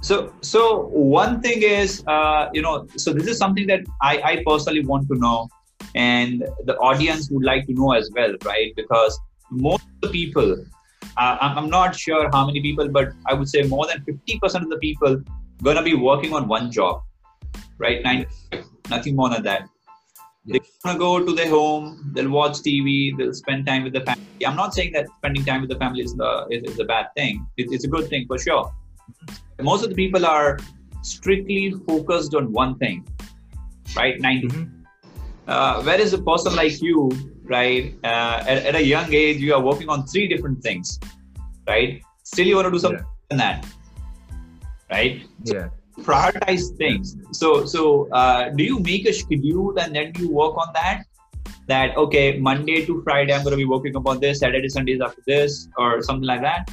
so 0.00 0.32
so 0.42 0.60
one 0.92 1.40
thing 1.40 1.62
is 1.62 2.04
uh, 2.06 2.48
you 2.52 2.62
know 2.62 2.86
so 2.96 3.12
this 3.12 3.26
is 3.26 3.38
something 3.38 3.66
that 3.66 3.80
I, 4.02 4.12
I 4.30 4.42
personally 4.46 4.84
want 4.84 5.08
to 5.08 5.14
know 5.14 5.48
and 5.94 6.44
the 6.64 6.76
audience 6.78 7.30
would 7.30 7.44
like 7.44 7.66
to 7.66 7.72
know 7.72 7.92
as 7.92 8.10
well 8.14 8.34
right 8.44 8.72
because 8.76 9.18
most 9.50 9.84
of 9.84 10.00
the 10.02 10.08
people 10.08 10.56
uh, 11.16 11.38
I'm, 11.40 11.58
I'm 11.58 11.70
not 11.70 11.96
sure 11.96 12.28
how 12.32 12.46
many 12.46 12.60
people 12.60 12.88
but 12.88 13.12
i 13.26 13.34
would 13.34 13.48
say 13.48 13.62
more 13.62 13.86
than 13.86 14.04
50% 14.04 14.62
of 14.62 14.68
the 14.68 14.78
people 14.78 15.22
gonna 15.62 15.82
be 15.82 15.94
working 15.94 16.32
on 16.34 16.48
one 16.48 16.70
job 16.70 17.02
right? 17.78 18.02
Nine, 18.04 18.26
nothing 18.88 19.16
more 19.16 19.28
than 19.28 19.42
that. 19.44 19.68
They're 20.46 20.60
going 20.82 20.96
to 20.96 20.98
go 20.98 21.24
to 21.24 21.32
their 21.34 21.48
home 21.48 22.12
they'll 22.14 22.28
watch 22.28 22.58
tv 22.58 23.16
they'll 23.16 23.32
spend 23.32 23.64
time 23.66 23.82
with 23.82 23.94
the 23.94 24.02
family. 24.02 24.46
I'm 24.46 24.56
not 24.56 24.74
saying 24.74 24.92
that 24.92 25.06
spending 25.16 25.44
time 25.44 25.62
with 25.62 25.70
the 25.70 25.78
family 25.78 26.02
is 26.02 26.14
the 26.14 26.46
is, 26.50 26.72
is 26.72 26.78
a 26.78 26.84
bad 26.84 27.06
thing. 27.16 27.46
It, 27.56 27.68
it's 27.72 27.84
a 27.84 27.88
good 27.88 28.08
thing 28.08 28.26
for 28.26 28.38
sure. 28.38 28.70
Most 29.62 29.84
of 29.84 29.88
the 29.88 29.94
people 29.94 30.26
are 30.26 30.58
strictly 31.00 31.72
focused 31.86 32.34
on 32.34 32.52
one 32.52 32.76
thing 32.76 33.06
right? 33.96 34.20
90 34.20 34.48
Mhm. 34.48 34.70
uh, 35.48 35.82
whereas 35.82 36.12
a 36.12 36.18
person 36.18 36.54
like 36.56 36.82
you 36.82 37.10
right? 37.44 37.94
Uh, 38.04 38.44
at, 38.46 38.66
at 38.66 38.74
a 38.74 38.84
young 38.84 39.12
age 39.14 39.38
you 39.38 39.54
are 39.54 39.62
working 39.62 39.88
on 39.88 40.06
three 40.06 40.28
different 40.28 40.62
things 40.62 40.98
right? 41.66 42.02
Still 42.22 42.46
you 42.46 42.56
want 42.56 42.66
to 42.66 42.70
do 42.70 42.78
something 42.78 43.06
than 43.30 43.38
that 43.38 43.66
right 44.90 45.22
Yeah. 45.44 45.68
prioritize 46.00 46.76
things 46.76 47.16
so 47.32 47.64
so 47.64 48.08
uh, 48.10 48.50
do 48.50 48.64
you 48.64 48.78
make 48.80 49.06
a 49.06 49.12
schedule 49.12 49.78
and 49.78 49.94
then 49.94 50.12
you 50.18 50.30
work 50.30 50.56
on 50.56 50.72
that 50.74 51.04
that 51.68 51.96
okay 51.96 52.38
monday 52.38 52.84
to 52.84 53.02
friday 53.02 53.32
i'm 53.32 53.44
going 53.44 53.52
to 53.52 53.62
be 53.64 53.64
working 53.64 53.94
upon 53.96 54.20
this 54.20 54.40
saturday 54.40 54.68
sundays 54.68 55.00
after 55.00 55.22
this 55.26 55.68
or 55.78 56.02
something 56.02 56.26
like 56.26 56.42
that 56.42 56.68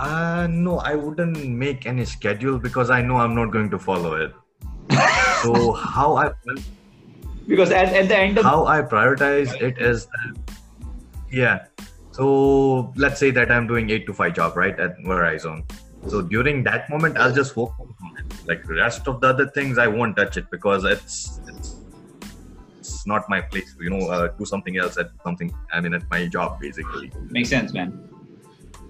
Uh, 0.00 0.46
no, 0.50 0.78
I 0.78 0.94
wouldn't 0.94 1.46
make 1.46 1.84
any 1.84 2.04
schedule 2.06 2.58
because 2.58 2.90
I 2.90 3.02
know 3.02 3.16
I'm 3.16 3.34
not 3.34 3.50
going 3.50 3.70
to 3.70 3.78
follow 3.78 4.14
it. 4.14 4.32
so 5.42 5.72
how 5.72 6.16
I 6.16 6.30
because 7.46 7.70
at, 7.70 7.92
at 7.92 8.08
the 8.08 8.16
end 8.16 8.38
of 8.38 8.44
how 8.44 8.66
I 8.66 8.80
prioritize 8.80 9.60
it 9.60 9.78
is 9.78 10.06
that, 10.06 10.54
yeah. 11.30 11.66
So 12.12 12.92
let's 12.96 13.20
say 13.20 13.30
that 13.30 13.50
I'm 13.50 13.66
doing 13.66 13.90
eight 13.90 14.06
to 14.06 14.12
five 14.12 14.34
job 14.34 14.56
right 14.56 14.78
at 14.78 14.98
Verizon. 14.98 15.64
So 16.08 16.22
during 16.22 16.64
that 16.64 16.88
moment, 16.90 17.18
I'll 17.18 17.32
just 17.32 17.54
focus 17.54 17.94
on 18.02 18.16
it. 18.18 18.24
Like 18.46 18.64
the 18.64 18.74
rest 18.74 19.06
of 19.06 19.20
the 19.20 19.28
other 19.28 19.46
things, 19.46 19.78
I 19.78 19.86
won't 19.86 20.16
touch 20.16 20.36
it 20.36 20.50
because 20.50 20.84
it's 20.84 21.40
it's, 21.46 21.76
it's 22.78 23.06
not 23.06 23.28
my 23.28 23.40
place. 23.40 23.74
You 23.80 23.90
know, 23.90 24.08
uh, 24.08 24.28
do 24.28 24.44
something 24.44 24.76
else 24.78 24.98
at 24.98 25.10
something. 25.24 25.54
I 25.72 25.80
mean, 25.80 25.94
at 25.94 26.08
my 26.10 26.26
job 26.26 26.60
basically. 26.60 27.12
makes 27.30 27.50
sense 27.50 27.72
man 27.72 27.90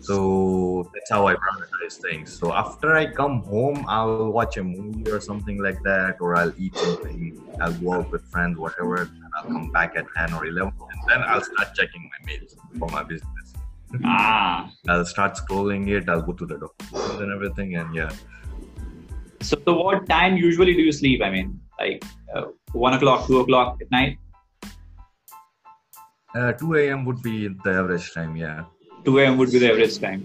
So 0.00 0.88
that's 0.94 1.10
how 1.10 1.26
I 1.26 1.34
prioritize 1.34 2.00
things. 2.00 2.32
So 2.32 2.52
after 2.54 2.96
I 2.96 3.12
come 3.12 3.42
home, 3.42 3.84
I'll 3.86 4.32
watch 4.32 4.56
a 4.56 4.64
movie 4.64 5.10
or 5.10 5.20
something 5.20 5.62
like 5.62 5.82
that, 5.82 6.16
or 6.20 6.36
I'll 6.36 6.54
eat 6.56 6.74
something. 6.76 7.38
I'll 7.60 7.74
go 7.74 7.92
out 7.94 8.10
with 8.10 8.24
friends, 8.30 8.56
whatever. 8.56 9.02
And 9.02 9.30
I'll 9.36 9.44
come 9.44 9.70
back 9.70 9.96
at 9.96 10.06
10 10.16 10.32
or 10.32 10.46
11, 10.46 10.72
and 10.89 10.89
then 11.10 11.22
I'll 11.22 11.42
start 11.42 11.74
checking 11.74 12.02
my 12.12 12.20
mails 12.26 12.56
for 12.78 12.88
my 12.96 13.02
business. 13.02 13.54
ah 14.04 14.70
I'll 14.88 15.04
start 15.12 15.38
scrolling 15.42 15.88
it. 15.98 16.08
I'll 16.08 16.22
go 16.22 16.34
to 16.40 16.46
the 16.54 16.58
documents 16.64 17.20
and 17.24 17.32
everything, 17.36 17.76
and 17.82 17.94
yeah. 18.00 18.10
so, 19.42 19.56
what 19.82 20.08
time 20.08 20.36
usually 20.36 20.74
do 20.78 20.82
you 20.88 20.92
sleep 20.96 21.22
i 21.26 21.30
mean 21.34 21.48
like 21.80 22.04
uh, 22.34 22.42
one 22.86 22.94
o'clock 22.96 23.26
two 23.28 23.38
o'clock 23.44 23.78
at 23.86 23.90
night 24.00 24.18
Uh, 26.34 26.52
2 26.52 26.74
a.m. 26.80 27.04
would 27.06 27.22
be 27.22 27.48
the 27.64 27.70
average 27.78 28.12
time. 28.16 28.36
Yeah. 28.36 28.64
2 29.04 29.18
a.m. 29.18 29.36
would 29.38 29.50
be 29.50 29.58
the 29.62 29.70
average 29.70 29.98
time. 29.98 30.20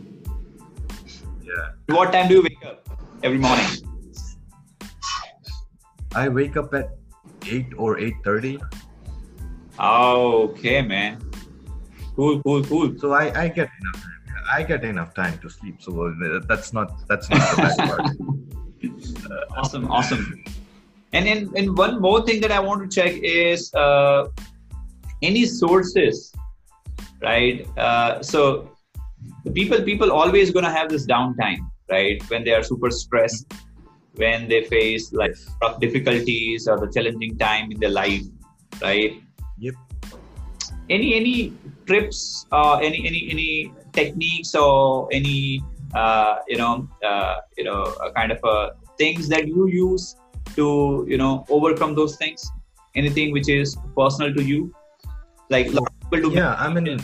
Yeah. 1.44 1.96
What 1.96 2.12
time 2.16 2.28
do 2.28 2.36
you 2.36 2.44
wake 2.44 2.66
up 2.72 2.88
every 3.24 3.40
morning? 3.40 3.66
I 6.16 6.30
wake 6.30 6.58
up 6.58 6.76
at 6.76 6.92
8 7.56 7.74
or 7.78 7.98
8:30. 7.98 8.62
Okay, 9.80 10.82
man. 10.82 11.22
Cool, 12.16 12.42
cool, 12.44 12.64
cool. 12.64 12.98
So 12.98 13.12
I, 13.12 13.44
I 13.44 13.48
get 13.50 13.70
enough 13.82 14.04
time. 14.04 14.12
I 14.52 14.64
get 14.64 14.84
enough 14.84 15.14
time 15.14 15.38
to 15.40 15.50
sleep. 15.50 15.82
So 15.82 16.08
uh, 16.08 16.40
that's 16.48 16.72
not 16.72 17.08
that's 17.08 17.30
not 17.30 17.40
the 17.40 17.62
bad 17.62 17.78
part. 17.90 19.48
awesome, 19.58 19.92
awesome. 19.92 20.44
And 21.14 21.26
then, 21.26 21.52
and 21.56 21.78
one 21.78 22.02
more 22.02 22.26
thing 22.26 22.42
that 22.42 22.52
I 22.52 22.60
want 22.60 22.90
to 22.90 22.94
check 22.94 23.16
is 23.22 23.74
uh, 23.74 24.28
any 25.22 25.46
sources, 25.46 26.34
right? 27.22 27.68
Uh, 27.78 28.22
so 28.22 28.70
people 29.54 29.82
people 29.82 30.12
always 30.12 30.52
gonna 30.52 30.72
have 30.72 30.90
this 30.90 31.06
downtime, 31.06 31.60
right? 31.90 32.22
When 32.30 32.44
they 32.44 32.54
are 32.54 32.64
super 32.64 32.92
stressed, 32.92 33.52
when 34.16 34.48
they 34.48 34.64
face 34.64 35.12
like 35.12 35.36
rough 35.62 35.80
difficulties 35.80 36.68
or 36.68 36.80
the 36.80 36.92
challenging 36.92 37.38
time 37.38 37.72
in 37.72 37.80
their 37.80 37.90
life, 37.92 38.24
right? 38.82 39.22
Yep. 39.58 39.76
Any 40.90 41.16
any 41.16 41.54
trips, 41.88 42.46
uh, 42.52 42.78
any 42.78 43.08
any 43.08 43.28
any 43.32 43.74
techniques 43.94 44.54
or 44.54 45.08
any 45.12 45.62
uh, 45.94 46.38
you 46.48 46.58
know 46.58 46.88
uh, 47.04 47.38
you 47.58 47.64
know 47.64 47.96
kind 48.16 48.32
of 48.32 48.44
uh, 48.44 48.72
things 48.98 49.28
that 49.30 49.48
you 49.48 49.68
use 49.68 50.16
to 50.56 51.06
you 51.08 51.18
know 51.18 51.46
overcome 51.50 51.96
those 51.96 52.18
things? 52.18 52.46
Anything 52.96 53.32
which 53.32 53.50
is 53.50 53.76
personal 53.96 54.34
to 54.34 54.44
you, 54.44 54.74
like 55.50 55.68
people 55.68 56.30
do. 56.30 56.32
Yeah, 56.32 56.56
I 56.56 56.72
mean. 56.72 57.00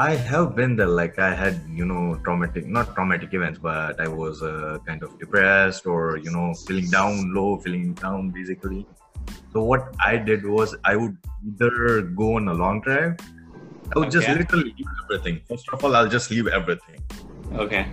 I 0.00 0.16
have 0.16 0.56
been 0.56 0.76
there. 0.76 0.86
Like 0.86 1.18
I 1.18 1.34
had, 1.34 1.60
you 1.68 1.84
know, 1.84 2.18
traumatic, 2.24 2.66
not 2.66 2.94
traumatic 2.94 3.34
events, 3.34 3.58
but 3.58 4.00
I 4.00 4.08
was 4.08 4.42
uh, 4.42 4.78
kind 4.86 5.02
of 5.02 5.18
depressed 5.18 5.84
or, 5.84 6.16
you 6.16 6.30
know, 6.30 6.54
feeling 6.66 6.88
down 6.88 7.34
low, 7.34 7.58
feeling 7.58 7.92
down 7.92 8.30
basically. 8.30 8.86
So 9.52 9.64
what 9.64 9.94
I 10.04 10.16
did 10.16 10.46
was 10.46 10.76
I 10.84 10.96
would 10.96 11.16
either 11.46 12.02
go 12.02 12.36
on 12.36 12.48
a 12.48 12.54
long 12.54 12.80
drive. 12.80 13.16
I 13.94 13.98
would 13.98 14.08
okay. 14.08 14.18
just 14.18 14.28
literally 14.28 14.74
leave 14.78 14.86
everything. 15.04 15.40
First 15.48 15.68
of 15.72 15.84
all, 15.84 15.96
I'll 15.96 16.08
just 16.08 16.30
leave 16.30 16.46
everything. 16.46 17.02
Okay. 17.54 17.88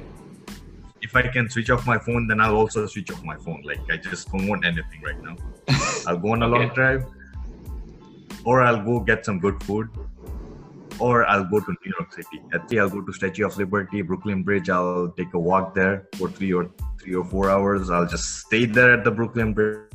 If 1.02 1.16
I 1.16 1.24
can 1.24 1.50
switch 1.50 1.72
off 1.72 1.88
my 1.88 1.98
phone, 1.98 2.28
then 2.28 2.40
I'll 2.40 2.56
also 2.56 2.86
switch 2.86 3.10
off 3.12 3.24
my 3.24 3.38
phone. 3.38 3.64
Like 3.64 3.80
I 3.90 3.98
just 3.98 4.32
don't 4.32 4.48
want 4.48 4.66
anything 4.66 5.02
right 5.02 5.20
now. 5.24 5.36
I'll 6.08 6.18
go 6.18 6.34
on 6.34 6.44
a 6.44 6.48
okay. 6.48 6.60
long 6.60 6.74
drive, 6.76 7.06
or 8.46 8.62
I'll 8.62 8.84
go 8.84 9.00
get 9.00 9.26
some 9.26 9.40
good 9.40 9.62
food, 9.64 9.90
or 11.00 11.26
I'll 11.26 11.46
go 11.46 11.60
to 11.60 11.76
New 11.84 11.94
York 11.98 12.14
City. 12.14 12.42
At 12.54 12.70
three, 12.70 12.80
I'll 12.80 12.90
go 12.90 13.02
to 13.02 13.14
Statue 13.14 13.48
of 13.48 13.58
Liberty, 13.58 14.04
Brooklyn 14.04 14.44
Bridge. 14.44 14.70
I'll 14.70 15.10
take 15.18 15.34
a 15.34 15.40
walk 15.40 15.74
there 15.74 16.08
for 16.18 16.30
three 16.30 16.54
or 16.54 16.70
three 17.02 17.16
or 17.16 17.26
four 17.26 17.50
hours. 17.50 17.90
I'll 17.90 18.08
just 18.08 18.42
stay 18.42 18.66
there 18.66 18.94
at 18.94 19.04
the 19.04 19.12
Brooklyn 19.12 19.54
Bridge 19.54 19.88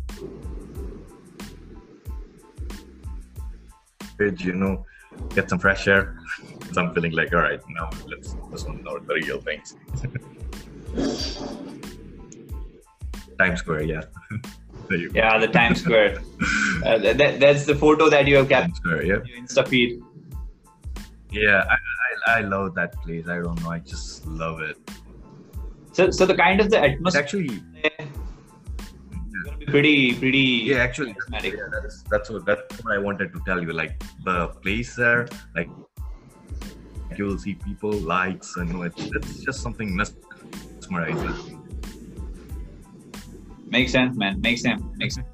you 4.18 4.52
know, 4.54 4.84
get 5.34 5.48
some 5.50 5.58
fresh 5.58 5.88
air. 5.88 6.18
so 6.72 6.82
I'm 6.82 6.94
feeling 6.94 7.12
like, 7.12 7.32
all 7.32 7.40
right, 7.40 7.60
now 7.70 7.90
let's 8.06 8.34
focus 8.34 8.64
on 8.64 8.82
the 8.82 9.00
real 9.14 9.40
things. 9.40 9.76
Times 13.38 13.60
Square, 13.60 13.82
yeah. 13.82 14.02
yeah, 14.90 15.38
the 15.38 15.48
Times 15.48 15.80
Square. 15.80 16.22
Uh, 16.84 16.98
that, 16.98 17.38
that's 17.38 17.64
the 17.64 17.76
photo 17.76 18.10
that 18.10 18.26
you 18.26 18.34
have 18.34 18.48
captured. 18.48 18.74
Square, 18.74 19.06
yeah. 19.06 19.18
Insta 19.38 19.66
feed. 19.68 20.02
Yeah, 21.30 21.62
I, 21.70 21.76
I, 22.26 22.38
I, 22.38 22.40
love 22.40 22.74
that 22.74 23.00
place. 23.02 23.28
I 23.28 23.36
don't 23.36 23.62
know, 23.62 23.70
I 23.70 23.78
just 23.78 24.26
love 24.26 24.60
it. 24.60 24.76
So, 25.92 26.10
so 26.10 26.26
the 26.26 26.34
kind 26.34 26.60
of 26.60 26.70
the 26.70 26.80
atmosphere. 26.80 27.22
Actually, 27.22 27.62
pretty 29.66 30.14
pretty 30.14 30.46
yeah 30.64 30.76
actually 30.76 31.14
yeah, 31.30 31.68
that's, 31.72 32.02
that's 32.10 32.30
what 32.30 32.44
that's 32.44 32.82
what 32.82 32.94
i 32.94 32.98
wanted 32.98 33.32
to 33.32 33.40
tell 33.46 33.62
you 33.62 33.72
like 33.72 34.02
the 34.24 34.48
place 34.62 34.94
there 34.96 35.28
like 35.54 35.68
you 37.16 37.24
will 37.24 37.38
see 37.38 37.54
people 37.54 37.92
lights 37.92 38.56
and 38.56 38.84
it's, 38.84 39.04
it's 39.16 39.40
just 39.44 39.60
something 39.60 39.94
mesmerizing 39.94 41.62
makes 43.72 43.90
sense 43.90 44.16
man. 44.16 44.40
Makes 44.40 44.62
sense. 44.62 44.82
Makes 44.96 45.14
sense. 45.16 45.26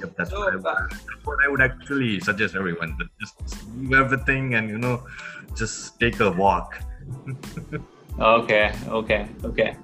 Yep, 0.00 0.14
that's, 0.16 0.30
so, 0.30 0.38
what 0.38 0.54
I, 0.54 0.70
uh, 0.70 0.86
that's 0.90 1.26
what 1.26 1.38
I 1.44 1.48
would 1.48 1.60
actually 1.60 2.20
suggest 2.20 2.54
everyone. 2.54 2.96
Just 3.20 3.66
leave 3.76 3.92
everything 3.92 4.54
and 4.54 4.70
you 4.70 4.78
know, 4.78 5.02
just 5.56 5.98
take 5.98 6.20
a 6.20 6.30
walk. 6.30 6.80
okay, 8.20 8.72
okay, 8.88 9.26
okay 9.44 9.76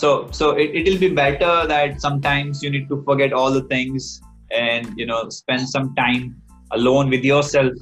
so 0.00 0.08
so 0.38 0.50
it, 0.62 0.70
it'll 0.78 1.00
be 1.00 1.08
better 1.08 1.52
that 1.72 2.00
sometimes 2.00 2.62
you 2.62 2.70
need 2.70 2.86
to 2.88 3.02
forget 3.04 3.32
all 3.32 3.50
the 3.50 3.62
things 3.74 4.20
and 4.50 4.92
you 5.00 5.06
know 5.10 5.20
spend 5.30 5.68
some 5.74 5.94
time 5.94 6.36
alone 6.72 7.08
with 7.08 7.24
yourself. 7.24 7.72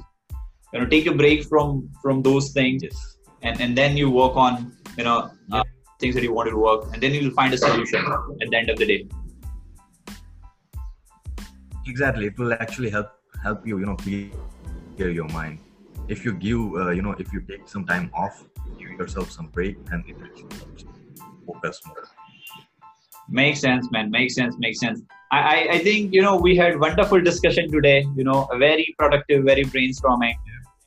You 0.71 0.79
know 0.79 0.85
take 0.85 1.07
a 1.07 1.15
break 1.21 1.43
from 1.43 1.89
from 2.01 2.21
those 2.21 2.51
things 2.51 2.83
and 3.41 3.59
and 3.59 3.77
then 3.77 3.97
you 3.97 4.09
work 4.09 4.37
on 4.45 4.71
you 4.97 5.03
know 5.03 5.29
uh, 5.51 5.63
things 5.99 6.15
that 6.15 6.23
you 6.23 6.33
want 6.33 6.49
to 6.49 6.57
work 6.57 6.87
and 6.93 7.03
then 7.03 7.13
you'll 7.13 7.35
find 7.41 7.53
a 7.53 7.57
solution 7.57 8.01
at 8.41 8.49
the 8.49 8.57
end 8.61 8.69
of 8.69 8.77
the 8.77 8.87
day. 8.93 9.01
Exactly. 11.85 12.27
It 12.27 12.39
will 12.39 12.53
actually 12.53 12.89
help 12.97 13.11
help 13.43 13.67
you 13.67 13.79
you 13.79 13.85
know 13.85 13.97
clear 13.97 15.11
your 15.19 15.29
mind. 15.39 15.59
If 16.07 16.23
you 16.23 16.33
give 16.33 16.75
uh, 16.81 16.91
you 16.91 17.01
know 17.01 17.15
if 17.19 17.33
you 17.33 17.41
take 17.41 17.67
some 17.67 17.85
time 17.85 18.09
off 18.13 18.43
give 18.79 18.91
yourself 18.99 19.31
some 19.31 19.47
break 19.47 19.77
and 19.91 20.03
it 20.09 20.17
will 20.19 20.74
focus 21.45 21.81
more. 21.85 22.03
Makes 23.29 23.61
sense, 23.61 23.89
man. 23.91 24.11
Makes 24.11 24.35
sense. 24.35 24.55
Makes 24.59 24.79
sense. 24.79 25.01
I, 25.31 25.67
I, 25.71 25.79
think 25.79 26.13
you 26.13 26.21
know 26.21 26.35
we 26.37 26.55
had 26.55 26.79
wonderful 26.79 27.19
discussion 27.19 27.71
today. 27.71 28.05
You 28.15 28.23
know, 28.23 28.47
very 28.57 28.93
productive, 28.97 29.43
very 29.43 29.63
brainstorming, 29.63 30.35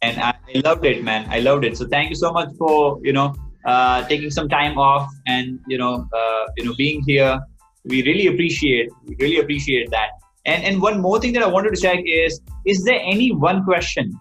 and 0.02 0.20
I, 0.20 0.34
I 0.54 0.60
loved 0.64 0.84
it, 0.84 1.02
man. 1.02 1.26
I 1.28 1.40
loved 1.40 1.64
it. 1.64 1.76
So 1.76 1.86
thank 1.86 2.10
you 2.10 2.16
so 2.16 2.32
much 2.32 2.48
for 2.56 3.00
you 3.02 3.12
know 3.12 3.34
uh, 3.64 4.06
taking 4.06 4.30
some 4.30 4.48
time 4.48 4.78
off 4.78 5.10
and 5.26 5.58
you 5.66 5.78
know 5.78 6.08
uh, 6.12 6.44
you 6.56 6.64
know 6.64 6.74
being 6.76 7.02
here. 7.06 7.40
We 7.84 8.02
really 8.04 8.28
appreciate. 8.28 8.90
We 9.06 9.16
really 9.18 9.38
appreciate 9.38 9.90
that. 9.90 10.10
And 10.46 10.62
and 10.62 10.80
one 10.80 11.00
more 11.00 11.20
thing 11.20 11.32
that 11.32 11.42
I 11.42 11.48
wanted 11.48 11.74
to 11.74 11.80
check 11.80 11.98
is: 12.06 12.40
is 12.64 12.84
there 12.84 13.00
any 13.02 13.32
one 13.32 13.64
question, 13.64 14.18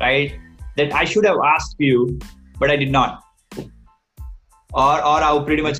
right, 0.00 0.38
that 0.76 0.92
I 0.92 1.04
should 1.04 1.24
have 1.24 1.38
asked 1.42 1.76
you, 1.78 2.18
but 2.58 2.70
I 2.70 2.76
did 2.76 2.92
not? 2.92 3.25
Or 4.84 4.96
or 5.12 5.20
how 5.20 5.34
pretty 5.42 5.62
much 5.62 5.78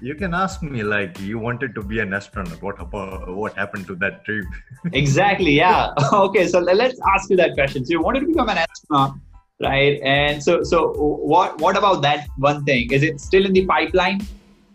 you 0.00 0.14
can 0.14 0.34
ask 0.34 0.62
me. 0.62 0.82
Like 0.82 1.20
you 1.20 1.38
wanted 1.38 1.74
to 1.74 1.82
be 1.82 1.98
an 1.98 2.14
astronaut. 2.14 2.62
What 2.62 2.80
about 2.80 3.28
what 3.36 3.54
happened 3.54 3.86
to 3.88 3.96
that 3.96 4.24
dream? 4.24 4.46
Exactly 4.92 5.52
yeah. 5.52 5.92
Okay 6.12 6.46
so 6.46 6.60
let's 6.60 7.00
ask 7.14 7.30
you 7.30 7.36
that 7.36 7.54
question. 7.54 7.84
So 7.84 7.90
you 7.92 8.02
wanted 8.02 8.20
to 8.20 8.26
become 8.26 8.48
an 8.48 8.58
astronaut 8.58 9.16
right? 9.60 10.00
And 10.02 10.42
so 10.42 10.62
so 10.62 10.92
what 10.94 11.60
what 11.60 11.76
about 11.76 12.02
that 12.02 12.28
one 12.36 12.64
thing? 12.64 12.92
Is 12.92 13.02
it 13.02 13.20
still 13.20 13.46
in 13.46 13.52
the 13.52 13.66
pipeline? 13.66 14.26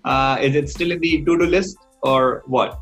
Uh, 0.04 0.38
is 0.42 0.56
it 0.56 0.70
still 0.70 0.92
in 0.92 1.00
the 1.00 1.24
to-do 1.24 1.46
list 1.46 1.78
or 2.02 2.44
what? 2.46 2.80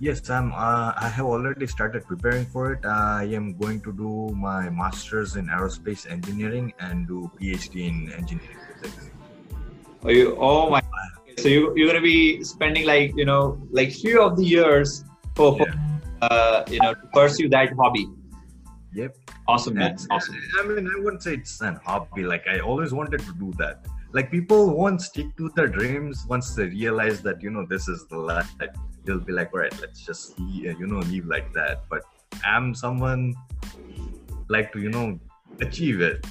Yes, 0.00 0.30
I'm. 0.30 0.52
Uh, 0.52 0.92
I 0.96 1.08
have 1.08 1.26
already 1.26 1.66
started 1.66 2.06
preparing 2.06 2.46
for 2.46 2.72
it. 2.72 2.86
I 2.86 3.24
am 3.38 3.58
going 3.58 3.80
to 3.80 3.92
do 3.92 4.32
my 4.32 4.70
master's 4.70 5.34
in 5.34 5.48
aerospace 5.48 6.08
engineering 6.08 6.72
and 6.78 7.08
do 7.08 7.28
PhD 7.40 7.88
in 7.88 8.12
engineering 8.12 8.67
Oh, 10.04 10.10
you, 10.10 10.36
oh 10.38 10.70
my! 10.70 10.80
So 11.38 11.48
you 11.48 11.72
you're 11.76 11.88
gonna 11.88 12.00
be 12.00 12.42
spending 12.44 12.86
like 12.86 13.14
you 13.16 13.24
know 13.24 13.60
like 13.70 13.92
few 13.92 14.22
of 14.22 14.36
the 14.36 14.44
years 14.44 15.04
for, 15.34 15.56
yeah. 15.58 15.74
uh, 16.22 16.64
you 16.68 16.78
know 16.80 16.94
to 16.94 17.06
pursue 17.12 17.48
that 17.50 17.72
hobby. 17.74 18.08
Yep. 18.94 19.16
Awesome, 19.46 19.74
man. 19.74 19.96
awesome. 20.10 20.36
I 20.58 20.66
mean, 20.66 20.86
I 20.86 21.00
wouldn't 21.00 21.22
say 21.22 21.34
it's 21.34 21.60
an 21.60 21.76
hobby. 21.84 22.22
Like 22.22 22.46
I 22.46 22.60
always 22.60 22.92
wanted 22.92 23.20
to 23.20 23.32
do 23.34 23.52
that. 23.58 23.86
Like 24.12 24.30
people 24.30 24.70
won't 24.70 25.02
stick 25.02 25.36
to 25.36 25.50
their 25.54 25.68
dreams 25.68 26.24
once 26.28 26.54
they 26.54 26.66
realize 26.66 27.20
that 27.22 27.42
you 27.42 27.50
know 27.50 27.66
this 27.66 27.88
is 27.88 28.06
the 28.06 28.18
life 28.18 28.50
they'll 29.04 29.18
be 29.18 29.32
like, 29.32 29.52
all 29.52 29.60
right, 29.60 29.80
let's 29.80 30.04
just 30.04 30.38
you 30.38 30.86
know 30.86 31.00
leave 31.00 31.26
like 31.26 31.52
that. 31.52 31.84
But 31.88 32.02
I'm 32.44 32.74
someone 32.74 33.34
like 34.48 34.72
to 34.72 34.80
you 34.80 34.90
know 34.90 35.18
achieve 35.60 36.00
it 36.00 36.26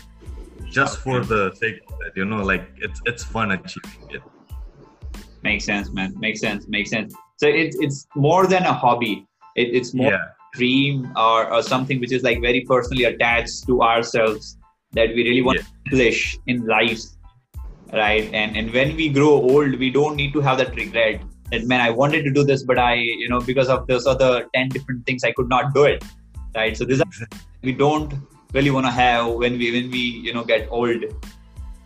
just 0.71 0.99
for 0.99 1.23
the 1.23 1.53
sake 1.55 1.79
of 1.87 2.01
it. 2.05 2.13
You 2.15 2.25
know, 2.25 2.43
like 2.43 2.69
it's 2.77 3.01
it's 3.05 3.23
fun 3.23 3.51
achieving 3.51 4.09
it. 4.09 4.21
Makes 5.43 5.65
sense, 5.65 5.91
man. 5.91 6.13
Makes 6.17 6.41
sense. 6.41 6.67
Makes 6.67 6.89
sense. 6.89 7.13
So 7.37 7.47
it's 7.47 7.77
it's 7.79 8.07
more 8.15 8.47
than 8.47 8.63
a 8.63 8.73
hobby. 8.73 9.25
It, 9.55 9.75
it's 9.75 9.93
more 9.93 10.11
yeah. 10.11 10.25
dream 10.53 11.11
or, 11.15 11.51
or 11.51 11.63
something 11.63 11.99
which 11.99 12.11
is 12.11 12.23
like 12.23 12.41
very 12.41 12.61
personally 12.61 13.05
attached 13.05 13.65
to 13.67 13.81
ourselves 13.81 14.57
that 14.93 15.09
we 15.09 15.23
really 15.23 15.41
want 15.41 15.57
yeah. 15.57 15.63
to 15.63 15.69
accomplish 15.69 16.37
in 16.47 16.65
life 16.65 17.01
right 17.93 18.29
and 18.33 18.55
and 18.57 18.71
when 18.73 18.95
we 18.95 19.09
grow 19.09 19.29
old 19.29 19.75
we 19.79 19.89
don't 19.89 20.15
need 20.15 20.33
to 20.33 20.41
have 20.41 20.57
that 20.57 20.75
regret 20.75 21.21
that 21.51 21.65
man 21.65 21.81
i 21.81 21.89
wanted 21.89 22.23
to 22.23 22.31
do 22.31 22.43
this 22.43 22.63
but 22.63 22.77
i 22.77 22.93
you 22.95 23.29
know 23.29 23.39
because 23.39 23.69
of 23.69 23.87
this 23.87 24.05
other 24.05 24.45
10 24.53 24.69
different 24.69 25.05
things 25.05 25.23
i 25.23 25.31
could 25.31 25.49
not 25.49 25.73
do 25.73 25.85
it 25.85 26.03
right? 26.57 26.75
So 26.75 26.85
this 26.85 27.01
we 27.61 27.71
don't 27.71 28.13
really 28.57 28.71
want 28.77 28.85
to 28.91 28.95
have 29.03 29.33
when 29.43 29.57
we 29.61 29.71
when 29.75 29.91
we 29.97 30.03
you 30.27 30.33
know 30.33 30.43
get 30.53 30.67
old. 30.81 31.01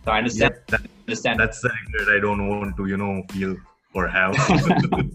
So 0.04 0.10
I 0.10 0.18
understand. 0.18 0.54
Yeah, 0.56 0.78
that- 0.78 0.92
understand. 1.06 1.40
That's 1.40 1.60
the 1.60 1.70
regret 1.80 2.16
I 2.16 2.20
don't 2.20 2.48
want 2.48 2.76
to, 2.76 2.86
you 2.86 2.96
know, 2.96 3.22
feel 3.32 3.56
or 3.94 4.08
have. 4.08 4.34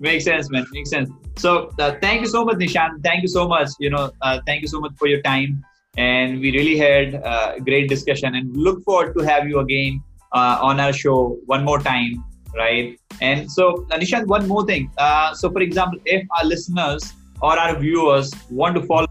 Makes 0.00 0.24
sense, 0.24 0.50
man. 0.50 0.66
Makes 0.72 0.90
sense. 0.90 1.10
So 1.36 1.70
uh, 1.78 1.94
thank 2.00 2.22
you 2.22 2.28
so 2.28 2.44
much, 2.44 2.56
Nishant. 2.56 3.02
Thank 3.02 3.22
you 3.22 3.28
so 3.28 3.46
much. 3.48 3.70
You 3.78 3.90
know, 3.90 4.10
uh, 4.22 4.40
thank 4.46 4.62
you 4.62 4.68
so 4.68 4.80
much 4.80 4.92
for 4.98 5.06
your 5.06 5.20
time. 5.22 5.64
And 5.96 6.40
we 6.40 6.52
really 6.52 6.76
had 6.76 7.16
uh, 7.16 7.54
a 7.56 7.60
great 7.60 7.88
discussion, 7.88 8.34
and 8.34 8.56
look 8.56 8.82
forward 8.84 9.14
to 9.18 9.24
have 9.24 9.48
you 9.48 9.58
again 9.60 10.00
uh, 10.32 10.58
on 10.62 10.80
our 10.80 10.92
show 10.92 11.38
one 11.46 11.64
more 11.64 11.78
time, 11.80 12.24
right? 12.56 12.98
And 13.20 13.50
so, 13.50 13.86
uh, 13.90 13.98
Nishant, 13.98 14.26
one 14.26 14.46
more 14.46 14.64
thing. 14.64 14.90
Uh, 14.96 15.34
so, 15.34 15.50
for 15.50 15.60
example, 15.60 15.98
if 16.04 16.26
our 16.38 16.44
listeners 16.44 17.12
or 17.40 17.58
our 17.58 17.76
viewers 17.78 18.32
want 18.50 18.76
to 18.76 18.82
follow, 18.82 19.08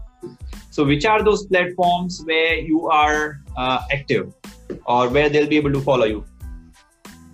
so 0.78 0.84
which 0.84 1.04
are 1.04 1.24
those 1.24 1.44
platforms 1.46 2.22
where 2.24 2.54
you 2.56 2.88
are 2.88 3.40
uh, 3.56 3.80
active, 3.90 4.32
or 4.86 5.08
where 5.08 5.28
they'll 5.28 5.48
be 5.48 5.56
able 5.56 5.72
to 5.72 5.80
follow 5.80 6.04
you? 6.04 6.24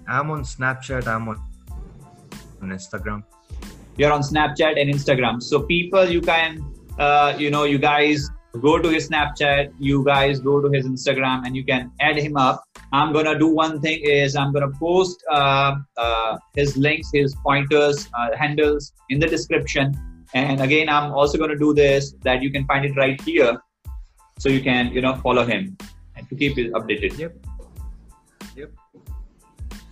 I'm 0.08 0.30
on 0.30 0.44
Snapchat, 0.44 1.06
I'm 1.06 1.28
on, 1.28 1.36
on 2.62 2.70
Instagram. 2.70 3.22
you're 3.96 4.12
on 4.12 4.22
snapchat 4.22 4.80
and 4.80 4.92
instagram 4.92 5.42
so 5.48 5.62
people 5.62 6.08
you 6.14 6.20
can 6.20 6.64
uh, 6.98 7.34
you 7.42 7.50
know 7.50 7.64
you 7.64 7.78
guys 7.78 8.30
go 8.64 8.72
to 8.78 8.88
his 8.94 9.08
snapchat 9.08 9.72
you 9.78 10.04
guys 10.04 10.40
go 10.40 10.60
to 10.64 10.70
his 10.76 10.86
instagram 10.86 11.44
and 11.46 11.54
you 11.58 11.64
can 11.64 11.92
add 12.00 12.16
him 12.16 12.36
up 12.36 12.64
i'm 12.92 13.12
gonna 13.12 13.38
do 13.38 13.48
one 13.48 13.80
thing 13.84 14.00
is 14.14 14.34
i'm 14.36 14.52
gonna 14.52 14.72
post 14.80 15.22
uh, 15.30 15.74
uh, 15.96 16.36
his 16.56 16.76
links 16.76 17.10
his 17.12 17.36
pointers 17.46 18.08
uh, 18.14 18.28
handles 18.36 18.92
in 19.10 19.20
the 19.20 19.30
description 19.36 19.94
and 20.34 20.60
again 20.60 20.88
i'm 20.88 21.12
also 21.12 21.38
gonna 21.38 21.56
do 21.56 21.72
this 21.72 22.14
that 22.22 22.42
you 22.42 22.50
can 22.50 22.64
find 22.66 22.84
it 22.84 22.94
right 22.96 23.20
here 23.22 23.56
so 24.38 24.48
you 24.48 24.60
can 24.60 24.92
you 24.92 25.00
know 25.00 25.14
follow 25.16 25.44
him 25.44 25.76
and 26.16 26.28
to 26.28 26.36
keep 26.36 26.58
it 26.58 26.72
updated 26.72 27.16
Yep. 27.18 27.34
Yep. 28.56 28.70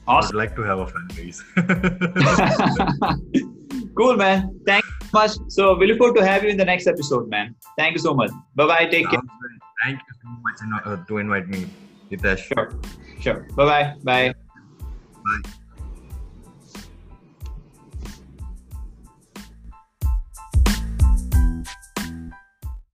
awesome 0.07 0.36
I'd 0.36 0.40
like 0.43 0.55
to 0.57 0.62
have 0.62 0.78
a 0.78 0.86
fan 0.86 1.09
base. 1.16 1.43
cool, 3.97 4.16
man. 4.16 4.61
Thank 4.66 4.84
you 4.84 5.07
so 5.07 5.18
much. 5.18 5.30
So 5.49 5.76
we 5.76 5.86
look 5.86 5.99
forward 5.99 6.16
to 6.20 6.26
have 6.26 6.45
you 6.45 6.51
in 6.51 6.57
the 6.57 6.64
next 6.64 6.86
episode, 6.86 7.28
man. 7.28 7.55
Thank 7.78 7.95
you 7.95 8.01
so 8.01 8.14
much. 8.14 8.30
Bye 8.55 8.66
bye. 8.66 8.86
Take 8.86 9.11
care. 9.11 9.20
Good. 9.20 9.61
Thank 9.82 9.99
you 9.99 10.14
so 10.22 10.28
much 10.43 10.59
uh, 10.86 10.97
to 11.05 11.18
invite 11.18 11.49
me, 11.49 11.66
Hitesh. 12.11 12.38
Sure. 12.38 12.72
Sure. 13.20 13.47
Bye 13.57 13.66
bye. 13.66 13.95
Bye. 14.03 14.34
Bye. 15.24 15.51